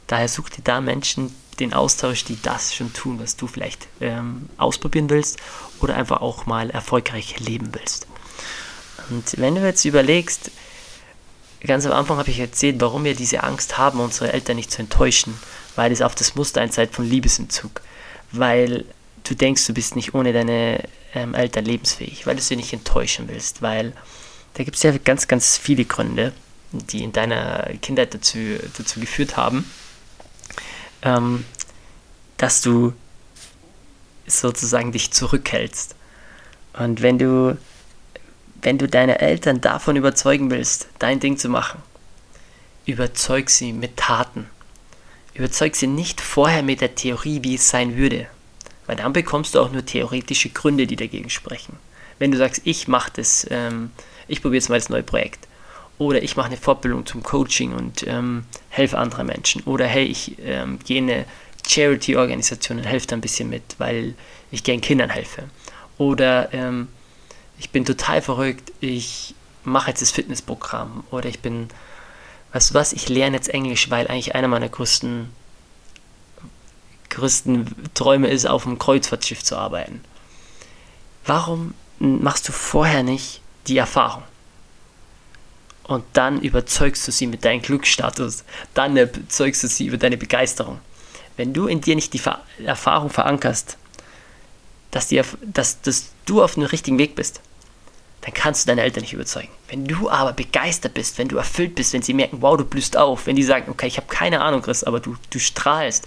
Daher 0.06 0.28
such 0.28 0.50
dir 0.50 0.62
da 0.62 0.80
Menschen 0.80 1.34
den 1.58 1.74
Austausch, 1.74 2.24
die 2.24 2.40
das 2.40 2.74
schon 2.74 2.92
tun, 2.92 3.18
was 3.20 3.36
du 3.36 3.46
vielleicht 3.46 3.88
ähm, 4.00 4.48
ausprobieren 4.56 5.10
willst 5.10 5.38
oder 5.80 5.96
einfach 5.96 6.20
auch 6.20 6.46
mal 6.46 6.70
erfolgreich 6.70 7.40
leben 7.40 7.70
willst. 7.72 8.06
Und 9.10 9.38
wenn 9.38 9.54
du 9.54 9.62
jetzt 9.62 9.84
überlegst, 9.84 10.50
ganz 11.66 11.86
am 11.86 11.92
Anfang 11.92 12.18
habe 12.18 12.30
ich 12.30 12.40
erzählt, 12.40 12.80
warum 12.80 13.04
wir 13.04 13.14
diese 13.14 13.42
Angst 13.42 13.78
haben, 13.78 14.00
unsere 14.00 14.32
Eltern 14.32 14.56
nicht 14.56 14.70
zu 14.70 14.80
enttäuschen, 14.80 15.38
weil 15.76 15.92
es 15.92 16.02
auf 16.02 16.14
das 16.14 16.34
Muster 16.34 16.60
einzahlt 16.60 16.94
von 16.94 17.04
Liebesentzug. 17.04 17.80
Weil 18.32 18.84
du 19.24 19.34
denkst, 19.34 19.66
du 19.66 19.74
bist 19.74 19.96
nicht 19.96 20.14
ohne 20.14 20.32
deine 20.32 20.82
ähm, 21.14 21.34
Eltern 21.34 21.64
lebensfähig, 21.64 22.26
weil 22.26 22.36
du 22.36 22.42
sie 22.42 22.56
nicht 22.56 22.72
enttäuschen 22.72 23.28
willst, 23.28 23.62
weil 23.62 23.92
da 24.54 24.64
gibt 24.64 24.76
es 24.76 24.82
ja 24.82 24.92
ganz, 24.98 25.28
ganz 25.28 25.56
viele 25.56 25.84
Gründe, 25.84 26.32
die 26.72 27.04
in 27.04 27.12
deiner 27.12 27.70
Kindheit 27.80 28.14
dazu, 28.14 28.38
dazu 28.76 29.00
geführt 29.00 29.36
haben, 29.36 29.70
ähm, 31.02 31.44
dass 32.38 32.60
du 32.60 32.92
sozusagen 34.26 34.92
dich 34.92 35.10
zurückhältst. 35.10 35.94
Und 36.72 37.02
wenn 37.02 37.18
du 37.18 37.58
wenn 38.62 38.78
du 38.78 38.88
deine 38.88 39.20
Eltern 39.20 39.60
davon 39.60 39.96
überzeugen 39.96 40.50
willst, 40.50 40.88
dein 40.98 41.20
Ding 41.20 41.36
zu 41.36 41.48
machen, 41.48 41.82
überzeug 42.86 43.50
sie 43.50 43.72
mit 43.72 43.96
Taten. 43.96 44.48
Überzeug 45.34 45.74
sie 45.76 45.86
nicht 45.86 46.20
vorher 46.20 46.62
mit 46.62 46.80
der 46.80 46.94
Theorie, 46.94 47.40
wie 47.42 47.56
es 47.56 47.68
sein 47.68 47.96
würde, 47.96 48.26
weil 48.86 48.96
dann 48.96 49.12
bekommst 49.12 49.54
du 49.54 49.60
auch 49.60 49.72
nur 49.72 49.84
theoretische 49.84 50.50
Gründe, 50.50 50.86
die 50.86 50.96
dagegen 50.96 51.30
sprechen. 51.30 51.76
Wenn 52.18 52.30
du 52.30 52.38
sagst, 52.38 52.62
ich 52.64 52.86
mache 52.86 53.12
das, 53.16 53.46
ähm, 53.50 53.90
ich 54.28 54.42
probiere 54.42 54.58
jetzt 54.58 54.68
mal 54.68 54.78
das 54.78 54.90
neue 54.90 55.02
Projekt, 55.02 55.48
oder 55.98 56.22
ich 56.22 56.36
mache 56.36 56.46
eine 56.46 56.56
Fortbildung 56.56 57.06
zum 57.06 57.22
Coaching 57.22 57.72
und 57.72 58.06
ähm, 58.06 58.44
helfe 58.68 58.98
anderen 58.98 59.26
Menschen, 59.26 59.62
oder 59.64 59.86
hey, 59.86 60.04
ich 60.04 60.36
ähm, 60.44 60.78
gehe 60.84 60.98
in 60.98 61.10
eine 61.10 61.24
Charity-Organisation 61.66 62.78
und 62.78 62.84
helfe 62.84 63.06
da 63.06 63.16
ein 63.16 63.20
bisschen 63.20 63.48
mit, 63.48 63.62
weil 63.78 64.14
ich 64.50 64.62
gern 64.62 64.80
Kindern 64.80 65.10
helfe, 65.10 65.44
oder 65.98 66.52
ähm, 66.52 66.88
ich 67.62 67.70
bin 67.70 67.84
total 67.84 68.20
verrückt, 68.20 68.72
ich 68.80 69.36
mache 69.62 69.90
jetzt 69.90 70.02
das 70.02 70.10
Fitnessprogramm 70.10 71.04
oder 71.12 71.28
ich 71.28 71.38
bin, 71.38 71.68
weißt 72.52 72.70
du 72.70 72.74
was, 72.74 72.92
ich 72.92 73.08
lerne 73.08 73.36
jetzt 73.36 73.50
Englisch, 73.50 73.88
weil 73.88 74.08
eigentlich 74.08 74.34
einer 74.34 74.48
meiner 74.48 74.68
größten, 74.68 75.30
größten 77.10 77.72
Träume 77.94 78.26
ist, 78.28 78.46
auf 78.46 78.66
einem 78.66 78.80
Kreuzfahrtschiff 78.80 79.44
zu 79.44 79.56
arbeiten. 79.56 80.02
Warum 81.24 81.74
machst 82.00 82.48
du 82.48 82.52
vorher 82.52 83.04
nicht 83.04 83.40
die 83.68 83.78
Erfahrung? 83.78 84.24
Und 85.84 86.04
dann 86.14 86.40
überzeugst 86.40 87.06
du 87.06 87.12
sie 87.12 87.28
mit 87.28 87.44
deinem 87.44 87.62
Glücksstatus. 87.62 88.42
Dann 88.74 88.96
überzeugst 88.96 89.62
du 89.62 89.68
sie 89.68 89.86
über 89.86 89.98
deine 89.98 90.16
Begeisterung. 90.16 90.80
Wenn 91.36 91.52
du 91.52 91.68
in 91.68 91.80
dir 91.80 91.94
nicht 91.94 92.12
die 92.12 92.22
Erfahrung 92.64 93.08
verankerst, 93.08 93.76
dass, 94.90 95.06
die, 95.06 95.22
dass, 95.42 95.80
dass 95.82 96.10
du 96.26 96.42
auf 96.42 96.54
dem 96.54 96.64
richtigen 96.64 96.98
Weg 96.98 97.14
bist, 97.14 97.40
dann 98.22 98.32
kannst 98.34 98.64
du 98.64 98.68
deine 98.68 98.82
Eltern 98.82 99.02
nicht 99.02 99.12
überzeugen. 99.12 99.50
Wenn 99.68 99.84
du 99.84 100.08
aber 100.08 100.32
begeistert 100.32 100.94
bist, 100.94 101.18
wenn 101.18 101.28
du 101.28 101.36
erfüllt 101.36 101.74
bist, 101.74 101.92
wenn 101.92 102.02
sie 102.02 102.14
merken, 102.14 102.38
wow, 102.40 102.56
du 102.56 102.64
blühst 102.64 102.96
auf, 102.96 103.26
wenn 103.26 103.36
die 103.36 103.42
sagen, 103.42 103.70
okay, 103.70 103.88
ich 103.88 103.96
habe 103.96 104.06
keine 104.06 104.40
Ahnung, 104.40 104.62
Chris, 104.62 104.84
aber 104.84 105.00
du, 105.00 105.16
du 105.30 105.38
strahlst. 105.38 106.06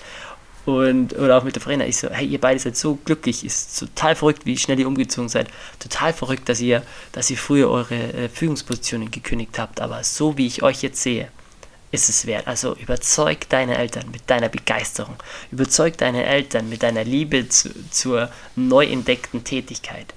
Und, 0.65 1.13
oder 1.13 1.37
auch 1.37 1.43
mit 1.43 1.55
der 1.55 1.61
Verena, 1.61 1.85
ich 1.85 1.97
so, 1.97 2.09
hey, 2.09 2.25
ihr 2.25 2.41
beide 2.41 2.59
seid 2.59 2.75
so 2.75 2.95
glücklich, 2.95 3.45
ist 3.45 3.77
total 3.77 4.15
verrückt, 4.15 4.45
wie 4.45 4.57
schnell 4.57 4.79
ihr 4.79 4.87
umgezogen 4.87 5.29
seid. 5.29 5.47
Total 5.77 6.11
verrückt, 6.11 6.49
dass 6.49 6.59
ihr, 6.59 6.81
dass 7.11 7.29
ihr 7.29 7.37
früher 7.37 7.69
eure 7.69 7.95
äh, 7.95 8.29
Führungspositionen 8.29 9.11
gekündigt 9.11 9.59
habt, 9.59 9.79
aber 9.79 10.03
so 10.03 10.37
wie 10.37 10.47
ich 10.47 10.63
euch 10.63 10.81
jetzt 10.81 11.03
sehe, 11.03 11.29
ist 11.91 12.09
es 12.09 12.25
wert. 12.25 12.47
Also 12.47 12.75
überzeug 12.75 13.47
deine 13.49 13.77
Eltern 13.77 14.09
mit 14.11 14.29
deiner 14.29 14.49
Begeisterung. 14.49 15.15
Überzeug 15.51 15.97
deine 15.97 16.25
Eltern 16.25 16.67
mit 16.69 16.81
deiner 16.81 17.03
Liebe 17.03 17.47
zu, 17.47 17.69
zur 17.91 18.29
neu 18.55 18.85
entdeckten 18.85 19.43
Tätigkeit. 19.43 20.13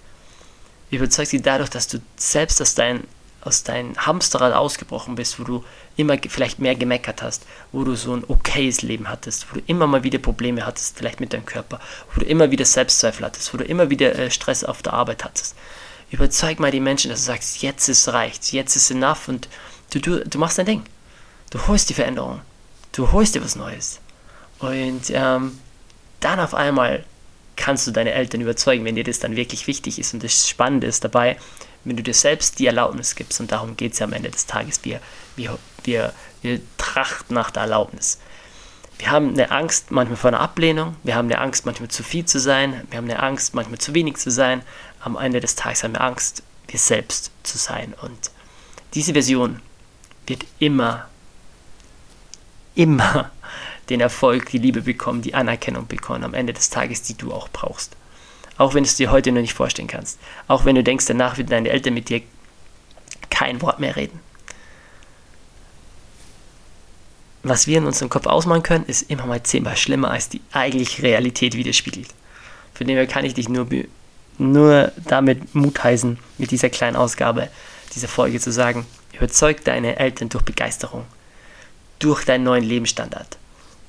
Überzeug 0.91 1.29
sie 1.29 1.43
dadurch, 1.43 1.71
dass 1.71 1.89
du 1.89 1.99
selbst 2.17 2.61
aus 2.63 2.75
deinen 2.75 3.07
aus 3.41 3.63
deinem 3.63 3.97
Hamsterrad 3.97 4.53
ausgebrochen 4.53 5.15
bist, 5.15 5.39
wo 5.39 5.45
du 5.45 5.65
immer 5.97 6.17
vielleicht 6.29 6.59
mehr 6.59 6.75
gemeckert 6.75 7.23
hast, 7.23 7.45
wo 7.71 7.85
du 7.85 7.95
so 7.95 8.15
ein 8.15 8.25
okayes 8.27 8.83
Leben 8.83 9.09
hattest, 9.09 9.47
wo 9.51 9.55
du 9.57 9.63
immer 9.67 9.87
mal 9.87 10.03
wieder 10.03 10.19
Probleme 10.19 10.67
hattest, 10.67 10.99
vielleicht 10.99 11.21
mit 11.21 11.33
deinem 11.33 11.47
Körper, 11.47 11.81
wo 12.13 12.21
du 12.21 12.27
immer 12.27 12.51
wieder 12.51 12.65
Selbstzweifel 12.65 13.25
hattest, 13.25 13.55
wo 13.55 13.59
du 13.59 13.65
immer 13.65 13.91
wieder 13.91 14.19
äh, 14.19 14.31
Stress 14.31 14.65
auf 14.65 14.83
der 14.83 14.93
Arbeit 14.93 15.25
hattest. 15.25 15.55
Überzeug 16.11 16.59
mal 16.59 16.71
die 16.71 16.81
Menschen, 16.81 17.11
dass 17.11 17.21
du 17.21 17.27
sagst, 17.27 17.63
jetzt 17.63 17.89
ist 17.89 18.09
reicht, 18.09 18.53
jetzt 18.53 18.77
ist 18.77 18.91
enough 18.91 19.29
und 19.29 19.49
du, 19.91 20.01
du, 20.01 20.25
du 20.25 20.39
machst 20.39 20.59
dein 20.59 20.67
Ding. 20.67 20.83
Du 21.51 21.67
holst 21.67 21.89
die 21.89 21.95
Veränderung. 21.95 22.41
Du 22.93 23.13
holst 23.13 23.35
dir 23.35 23.45
was 23.45 23.57
Neues. 23.57 24.01
Und 24.59 25.11
ähm, 25.11 25.59
dann 26.21 26.41
auf 26.41 26.55
einmal 26.55 27.05
kannst 27.59 27.87
du 27.87 27.91
deine 27.91 28.13
Eltern 28.13 28.41
überzeugen, 28.41 28.85
wenn 28.85 28.95
dir 28.95 29.05
das 29.05 29.19
dann 29.19 29.37
wirklich 29.37 29.67
wichtig 29.67 29.99
ist. 29.99 30.15
Und 30.15 30.25
das 30.25 30.49
Spannende 30.49 30.87
ist 30.87 31.05
dabei, 31.05 31.37
wenn 31.85 31.97
du 31.97 32.03
dir 32.03 32.15
selbst 32.15 32.59
die 32.59 32.67
Erlaubnis 32.67 33.15
gibst, 33.15 33.41
und 33.41 33.53
darum 33.53 33.77
geht 33.77 33.93
es 33.93 33.99
ja 33.99 34.07
am 34.07 34.13
Ende 34.13 34.31
des 34.31 34.47
Tages, 34.47 34.81
wir, 34.85 35.01
wir, 35.37 35.59
wir, 35.85 36.13
wir 36.41 36.61
trachten 36.79 37.35
nach 37.35 37.51
der 37.51 37.63
Erlaubnis. 37.63 38.19
Wir 38.99 39.11
haben 39.11 39.31
eine 39.31 39.51
Angst 39.51 39.91
manchmal 39.91 40.17
vor 40.17 40.29
einer 40.29 40.41
Ablehnung, 40.41 40.97
wir 41.05 41.15
haben 41.15 41.27
eine 41.27 41.41
Angst 41.41 41.67
manchmal 41.67 41.89
zu 41.89 42.03
viel 42.03 42.25
zu 42.25 42.41
sein, 42.41 42.87
wir 42.91 42.99
haben 42.99 43.05
eine 43.05 43.23
Angst 43.23 43.55
manchmal 43.55 43.79
zu 43.79 43.95
wenig 43.95 44.17
zu 44.17 44.31
sein. 44.31 44.63
Am 45.01 45.17
Ende 45.17 45.41
des 45.41 45.55
Tages 45.55 45.85
haben 45.85 45.93
wir 45.93 46.01
Angst, 46.01 46.43
wir 46.67 46.79
selbst 46.79 47.31
zu 47.43 47.59
sein. 47.59 47.95
Und 48.03 48.31
diese 48.95 49.13
Version 49.13 49.61
wird 50.27 50.45
immer, 50.59 51.09
immer 52.75 53.31
den 53.91 54.01
Erfolg, 54.01 54.51
die 54.51 54.59
Liebe 54.59 54.83
bekommen, 54.83 55.23
die 55.23 55.35
Anerkennung 55.35 55.87
bekommen 55.87 56.25
am 56.25 56.35
Ende 56.35 56.53
des 56.53 56.71
Tages, 56.71 57.03
die 57.03 57.15
du 57.15 57.33
auch 57.33 57.49
brauchst. 57.49 57.97
Auch 58.57 58.75
wenn 58.75 58.85
du 58.85 58.89
es 58.89 58.97
dir 58.97 59.11
heute 59.11 59.33
noch 59.33 59.41
nicht 59.41 59.55
vorstellen 59.55 59.89
kannst. 59.89 60.19
Auch 60.49 60.65
wenn 60.65 60.75
du 60.75 60.83
denkst, 60.83 61.07
danach 61.07 61.37
würden 61.37 61.51
deine 61.51 61.71
Eltern 61.71 61.95
mit 61.95 62.09
dir 62.09 62.23
kein 63.31 63.63
Wort 63.63 63.79
mehr 63.79 63.97
reden. 63.97 64.21
Was 67.45 67.67
wir 67.67 67.79
in 67.79 67.87
unserem 67.87 68.09
Kopf 68.09 68.27
ausmachen 68.27 68.65
können, 68.65 68.85
ist 68.87 69.11
immer 69.11 69.25
mal 69.25 69.43
zehnmal 69.43 69.77
schlimmer, 69.77 70.11
als 70.11 70.29
die 70.29 70.41
eigentliche 70.53 71.03
Realität 71.03 71.55
widerspiegelt. 71.55 72.09
Von 72.75 72.87
dem 72.87 72.97
her 72.97 73.07
kann 73.07 73.25
ich 73.25 73.35
dich 73.35 73.49
nur, 73.49 73.67
nur 74.39 74.93
damit 75.07 75.55
Mut 75.55 75.83
heißen, 75.83 76.19
mit 76.37 76.51
dieser 76.51 76.69
kleinen 76.69 76.97
Ausgabe 76.97 77.49
dieser 77.95 78.09
Folge 78.09 78.41
zu 78.41 78.53
sagen, 78.53 78.87
überzeug 79.13 79.65
deine 79.65 79.99
Eltern 79.99 80.29
durch 80.29 80.45
Begeisterung, 80.45 81.05
durch 82.01 82.25
deinen 82.25 82.45
neuen 82.45 82.65
Lebensstandard. 82.65 83.39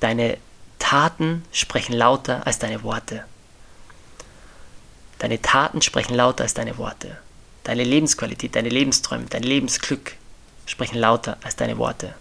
Deine 0.00 0.38
Taten 0.78 1.44
sprechen 1.52 1.92
lauter 1.92 2.46
als 2.46 2.58
deine 2.58 2.82
Worte. 2.82 3.24
Deine 5.18 5.40
Taten 5.40 5.82
sprechen 5.82 6.14
lauter 6.14 6.44
als 6.44 6.54
deine 6.54 6.78
Worte. 6.78 7.18
Deine 7.64 7.84
Lebensqualität, 7.84 8.56
deine 8.56 8.70
Lebensträume, 8.70 9.26
dein 9.28 9.42
Lebensglück 9.42 10.16
sprechen 10.64 10.98
lauter 10.98 11.36
als 11.44 11.56
deine 11.56 11.76
Worte. 11.76 12.14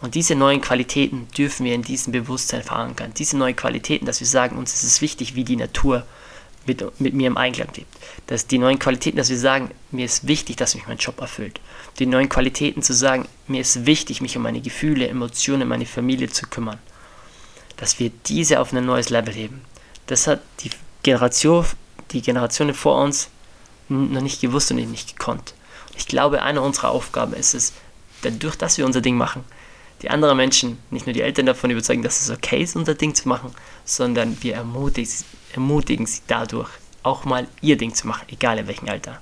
Und 0.00 0.14
diese 0.14 0.34
neuen 0.34 0.62
Qualitäten 0.62 1.28
dürfen 1.36 1.66
wir 1.66 1.74
in 1.74 1.82
diesem 1.82 2.12
Bewusstsein 2.12 2.62
verankern. 2.62 3.12
Diese 3.16 3.36
neuen 3.36 3.54
Qualitäten, 3.54 4.06
dass 4.06 4.20
wir 4.20 4.26
sagen, 4.26 4.56
uns 4.56 4.72
ist 4.72 4.84
es 4.84 5.02
wichtig, 5.02 5.34
wie 5.34 5.44
die 5.44 5.56
Natur 5.56 6.06
mit, 6.66 6.82
mit 6.98 7.12
mir 7.12 7.26
im 7.26 7.36
Einklang 7.36 7.68
lebt. 7.76 7.94
Dass 8.26 8.46
die 8.46 8.58
neuen 8.58 8.78
Qualitäten, 8.78 9.18
dass 9.18 9.28
wir 9.28 9.38
sagen, 9.38 9.70
mir 9.90 10.06
ist 10.06 10.26
wichtig, 10.26 10.56
dass 10.56 10.74
mich 10.74 10.86
mein 10.88 10.96
Job 10.96 11.20
erfüllt. 11.20 11.60
Die 11.98 12.06
neuen 12.06 12.30
Qualitäten 12.30 12.82
zu 12.82 12.94
sagen, 12.94 13.28
mir 13.46 13.60
ist 13.60 13.84
wichtig, 13.84 14.22
mich 14.22 14.38
um 14.38 14.42
meine 14.42 14.62
Gefühle, 14.62 15.06
Emotionen, 15.06 15.68
meine 15.68 15.86
Familie 15.86 16.30
zu 16.30 16.46
kümmern 16.46 16.78
dass 17.76 17.98
wir 17.98 18.10
diese 18.26 18.60
auf 18.60 18.72
ein 18.72 18.84
neues 18.84 19.10
Level 19.10 19.34
heben. 19.34 19.62
Das 20.06 20.26
hat 20.26 20.40
die 20.60 20.70
Generation, 21.02 21.64
die 22.10 22.22
Generationen 22.22 22.74
vor 22.74 23.02
uns 23.02 23.28
noch 23.88 24.22
nicht 24.22 24.40
gewusst 24.40 24.70
und 24.70 24.76
nicht 24.90 25.18
gekonnt. 25.18 25.54
Ich 25.96 26.06
glaube, 26.06 26.42
eine 26.42 26.60
unserer 26.60 26.90
Aufgaben 26.90 27.34
ist 27.34 27.54
es, 27.54 27.72
dadurch, 28.22 28.56
dass 28.56 28.78
wir 28.78 28.86
unser 28.86 29.00
Ding 29.00 29.16
machen, 29.16 29.44
die 30.02 30.10
anderen 30.10 30.36
Menschen, 30.36 30.78
nicht 30.90 31.06
nur 31.06 31.12
die 31.12 31.22
Eltern 31.22 31.46
davon 31.46 31.70
überzeugen, 31.70 32.02
dass 32.02 32.20
es 32.20 32.30
okay 32.30 32.62
ist, 32.62 32.76
unser 32.76 32.94
Ding 32.94 33.14
zu 33.14 33.28
machen, 33.28 33.54
sondern 33.84 34.36
wir 34.42 34.54
ermutigen, 34.54 35.10
ermutigen 35.52 36.06
sie 36.06 36.22
dadurch, 36.26 36.68
auch 37.02 37.24
mal 37.24 37.46
ihr 37.60 37.76
Ding 37.76 37.94
zu 37.94 38.06
machen, 38.06 38.26
egal 38.30 38.58
in 38.58 38.66
welchem 38.66 38.88
Alter. 38.88 39.20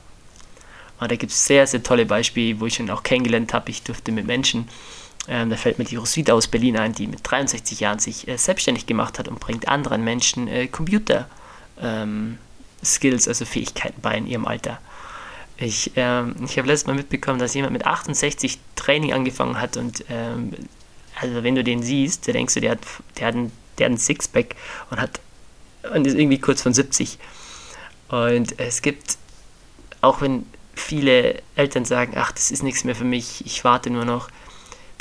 Und 0.98 1.10
da 1.10 1.16
gibt 1.16 1.32
es 1.32 1.46
sehr, 1.46 1.66
sehr 1.66 1.82
tolle 1.82 2.06
Beispiele, 2.06 2.60
wo 2.60 2.66
ich 2.66 2.74
schon 2.74 2.88
auch 2.90 3.02
kennengelernt 3.02 3.52
habe. 3.52 3.70
Ich 3.70 3.82
durfte 3.82 4.12
mit 4.12 4.26
Menschen 4.26 4.68
ähm, 5.28 5.50
da 5.50 5.56
fällt 5.56 5.78
mir 5.78 5.84
die 5.84 5.96
Roswitha 5.96 6.32
aus 6.32 6.48
Berlin 6.48 6.76
ein, 6.76 6.92
die 6.92 7.06
mit 7.06 7.20
63 7.22 7.80
Jahren 7.80 7.98
sich 7.98 8.26
äh, 8.26 8.36
selbstständig 8.36 8.86
gemacht 8.86 9.18
hat 9.18 9.28
und 9.28 9.38
bringt 9.40 9.68
anderen 9.68 10.02
Menschen 10.02 10.48
äh, 10.48 10.66
Computer 10.66 11.28
ähm, 11.80 12.38
also 12.82 13.44
Fähigkeiten 13.44 14.00
bei 14.02 14.16
in 14.16 14.26
ihrem 14.26 14.46
Alter. 14.46 14.80
Ich, 15.56 15.92
ähm, 15.94 16.34
ich 16.44 16.58
habe 16.58 16.66
letztes 16.66 16.88
Mal 16.88 16.96
mitbekommen, 16.96 17.38
dass 17.38 17.54
jemand 17.54 17.72
mit 17.72 17.86
68 17.86 18.58
Training 18.74 19.12
angefangen 19.12 19.60
hat 19.60 19.76
und 19.76 20.04
ähm, 20.08 20.52
also 21.20 21.44
wenn 21.44 21.54
du 21.54 21.62
den 21.62 21.82
siehst, 21.82 22.26
da 22.26 22.32
denkst 22.32 22.54
du, 22.54 22.60
der 22.60 22.72
hat, 22.72 22.80
der 23.18 23.26
hat, 23.28 23.34
ein, 23.34 23.52
der 23.78 23.86
hat 23.86 23.92
ein 23.92 23.98
Sixpack 23.98 24.56
und 24.90 25.00
hat 25.00 25.20
und 25.94 26.06
ist 26.06 26.14
irgendwie 26.14 26.38
kurz 26.38 26.62
von 26.62 26.72
70. 26.72 27.18
Und 28.08 28.58
es 28.58 28.82
gibt, 28.82 29.18
auch 30.00 30.20
wenn 30.20 30.46
viele 30.74 31.42
Eltern 31.54 31.84
sagen, 31.84 32.14
ach, 32.16 32.32
das 32.32 32.50
ist 32.50 32.62
nichts 32.62 32.84
mehr 32.84 32.94
für 32.94 33.04
mich, 33.04 33.44
ich 33.46 33.64
warte 33.64 33.90
nur 33.90 34.04
noch, 34.04 34.28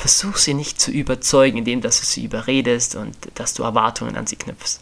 versuch 0.02 0.36
sie 0.36 0.54
nicht 0.54 0.80
zu 0.80 0.90
überzeugen, 0.90 1.58
indem 1.58 1.80
dass 1.80 2.00
du 2.00 2.06
sie 2.06 2.24
überredest 2.24 2.96
und 2.96 3.16
dass 3.36 3.54
du 3.54 3.62
Erwartungen 3.62 4.16
an 4.16 4.26
sie 4.26 4.34
knüpfst. 4.34 4.80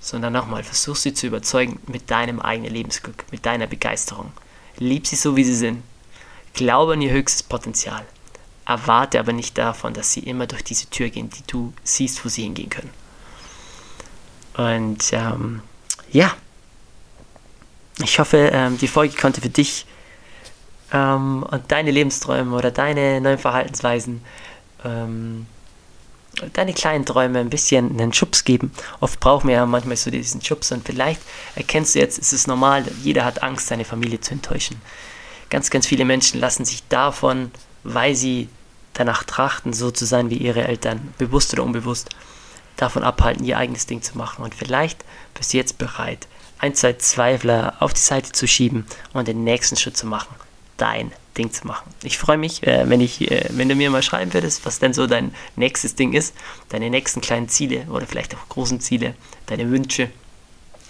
Sondern 0.00 0.32
nochmal, 0.32 0.64
versuch 0.64 0.96
sie 0.96 1.14
zu 1.14 1.28
überzeugen 1.28 1.78
mit 1.86 2.10
deinem 2.10 2.40
eigenen 2.40 2.72
Lebensglück, 2.72 3.26
mit 3.30 3.46
deiner 3.46 3.68
Begeisterung. 3.68 4.32
Lieb 4.78 5.06
sie 5.06 5.14
so, 5.14 5.36
wie 5.36 5.44
sie 5.44 5.54
sind. 5.54 5.84
Glaube 6.52 6.94
an 6.94 7.02
ihr 7.02 7.12
höchstes 7.12 7.44
Potenzial. 7.44 8.04
Erwarte 8.66 9.20
aber 9.20 9.32
nicht 9.32 9.56
davon, 9.56 9.94
dass 9.94 10.12
sie 10.12 10.20
immer 10.20 10.48
durch 10.48 10.64
diese 10.64 10.90
Tür 10.90 11.10
gehen, 11.10 11.30
die 11.30 11.44
du 11.46 11.72
siehst, 11.84 12.24
wo 12.24 12.28
sie 12.28 12.42
hingehen 12.42 12.70
können. 12.70 12.90
Und 14.56 15.12
ähm, 15.12 15.62
ja, 16.10 16.34
ich 18.02 18.18
hoffe, 18.18 18.50
ähm, 18.52 18.78
die 18.78 18.88
Folge 18.88 19.16
konnte 19.16 19.40
für 19.40 19.48
dich 19.48 19.86
ähm, 20.92 21.44
und 21.48 21.70
deine 21.70 21.92
Lebensträume 21.92 22.56
oder 22.56 22.72
deine 22.72 23.20
neuen 23.20 23.38
Verhaltensweisen 23.38 24.22
ähm, 24.86 25.46
deine 26.52 26.74
kleinen 26.74 27.06
Träume 27.06 27.38
ein 27.38 27.50
bisschen 27.50 27.90
einen 27.90 28.12
Schubs 28.12 28.44
geben. 28.44 28.72
Oft 29.00 29.20
brauchen 29.20 29.48
wir 29.48 29.56
ja 29.56 29.66
manchmal 29.66 29.96
so 29.96 30.10
diesen 30.10 30.42
Schubs 30.42 30.70
und 30.72 30.86
vielleicht 30.86 31.20
erkennst 31.54 31.94
du 31.94 31.98
jetzt, 31.98 32.18
es 32.18 32.32
ist 32.32 32.46
normal, 32.46 32.84
jeder 33.02 33.24
hat 33.24 33.42
Angst, 33.42 33.68
seine 33.68 33.84
Familie 33.84 34.20
zu 34.20 34.32
enttäuschen. 34.32 34.80
Ganz, 35.48 35.70
ganz 35.70 35.86
viele 35.86 36.04
Menschen 36.04 36.40
lassen 36.40 36.64
sich 36.64 36.86
davon, 36.88 37.50
weil 37.84 38.14
sie 38.14 38.48
danach 38.92 39.24
trachten, 39.24 39.72
so 39.72 39.90
zu 39.90 40.04
sein 40.04 40.30
wie 40.30 40.36
ihre 40.36 40.66
Eltern, 40.66 41.14
bewusst 41.18 41.52
oder 41.52 41.62
unbewusst, 41.62 42.10
davon 42.76 43.02
abhalten, 43.02 43.44
ihr 43.44 43.58
eigenes 43.58 43.86
Ding 43.86 44.02
zu 44.02 44.18
machen. 44.18 44.44
Und 44.44 44.54
vielleicht 44.54 45.04
bist 45.34 45.52
du 45.52 45.56
jetzt 45.56 45.78
bereit, 45.78 46.26
ein, 46.58 46.74
zwei 46.74 46.94
Zweifler 46.94 47.76
auf 47.80 47.94
die 47.94 48.00
Seite 48.00 48.32
zu 48.32 48.46
schieben 48.46 48.86
und 49.12 49.28
den 49.28 49.44
nächsten 49.44 49.76
Schritt 49.76 49.96
zu 49.96 50.06
machen. 50.06 50.34
Dein 50.76 51.12
Ding 51.36 51.52
zu 51.52 51.66
machen. 51.66 51.92
Ich 52.02 52.18
freue 52.18 52.38
mich, 52.38 52.66
äh, 52.66 52.88
wenn, 52.88 53.00
ich, 53.00 53.30
äh, 53.30 53.48
wenn 53.50 53.68
du 53.68 53.74
mir 53.74 53.90
mal 53.90 54.02
schreiben 54.02 54.32
würdest, 54.34 54.64
was 54.66 54.78
denn 54.78 54.92
so 54.92 55.06
dein 55.06 55.34
nächstes 55.56 55.94
Ding 55.94 56.12
ist, 56.12 56.34
deine 56.68 56.90
nächsten 56.90 57.20
kleinen 57.20 57.48
Ziele 57.48 57.86
oder 57.90 58.06
vielleicht 58.06 58.34
auch 58.34 58.48
großen 58.48 58.80
Ziele, 58.80 59.14
deine 59.46 59.70
Wünsche. 59.70 60.10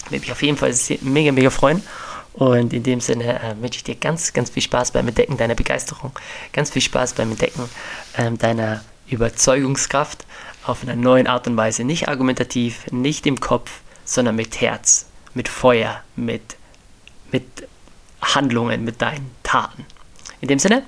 Würde 0.09 0.21
mich 0.21 0.33
auf 0.33 0.43
jeden 0.43 0.57
Fall 0.57 0.75
mega, 1.03 1.33
mega 1.33 1.51
freuen. 1.51 1.83
Und 2.37 2.75
in 2.75 2.83
dem 2.83 3.01
Sinne 3.01 3.41
äh, 3.41 3.55
wünsche 3.61 3.79
ich 3.79 3.85
dir 3.85 3.95
ganz, 3.95 4.33
ganz 4.33 4.51
viel 4.51 4.63
Spaß 4.63 4.91
beim 4.91 5.09
Entdecken 5.09 5.39
deiner 5.39 5.55
Begeisterung, 5.55 6.13
ganz 6.53 6.71
viel 6.71 6.83
Spaß 6.83 7.15
beim 7.15 7.31
Entdecken 7.31 7.69
ähm, 8.17 8.37
deiner 8.37 8.85
Überzeugungskraft 9.09 10.27
auf 10.65 10.83
einer 10.83 10.97
neuen 10.97 11.27
Art 11.29 11.47
und 11.47 11.57
Weise. 11.57 11.85
Nicht 11.85 12.09
argumentativ, 12.09 12.87
nicht 12.91 13.27
im 13.27 13.41
Kopf, 13.41 13.81
sondern 14.05 14.37
mit 14.37 14.61
Herz, 14.61 15.07
mit 15.33 15.49
Feuer, 15.49 16.03
mit, 16.15 16.57
mit 17.33 17.45
Handlungen, 18.21 18.85
mit 18.85 19.01
deinen 19.01 19.31
Taten. 19.43 19.87
In 20.41 20.49
dem 20.49 20.59
Sinne, 20.59 20.83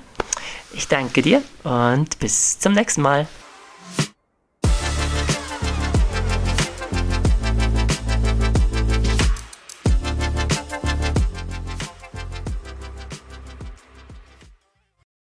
ich 0.73 0.89
danke 0.89 1.23
dir 1.23 1.43
und 1.65 2.19
bis 2.19 2.59
zum 2.59 2.73
nächsten 2.73 3.03
Mal. 3.03 3.27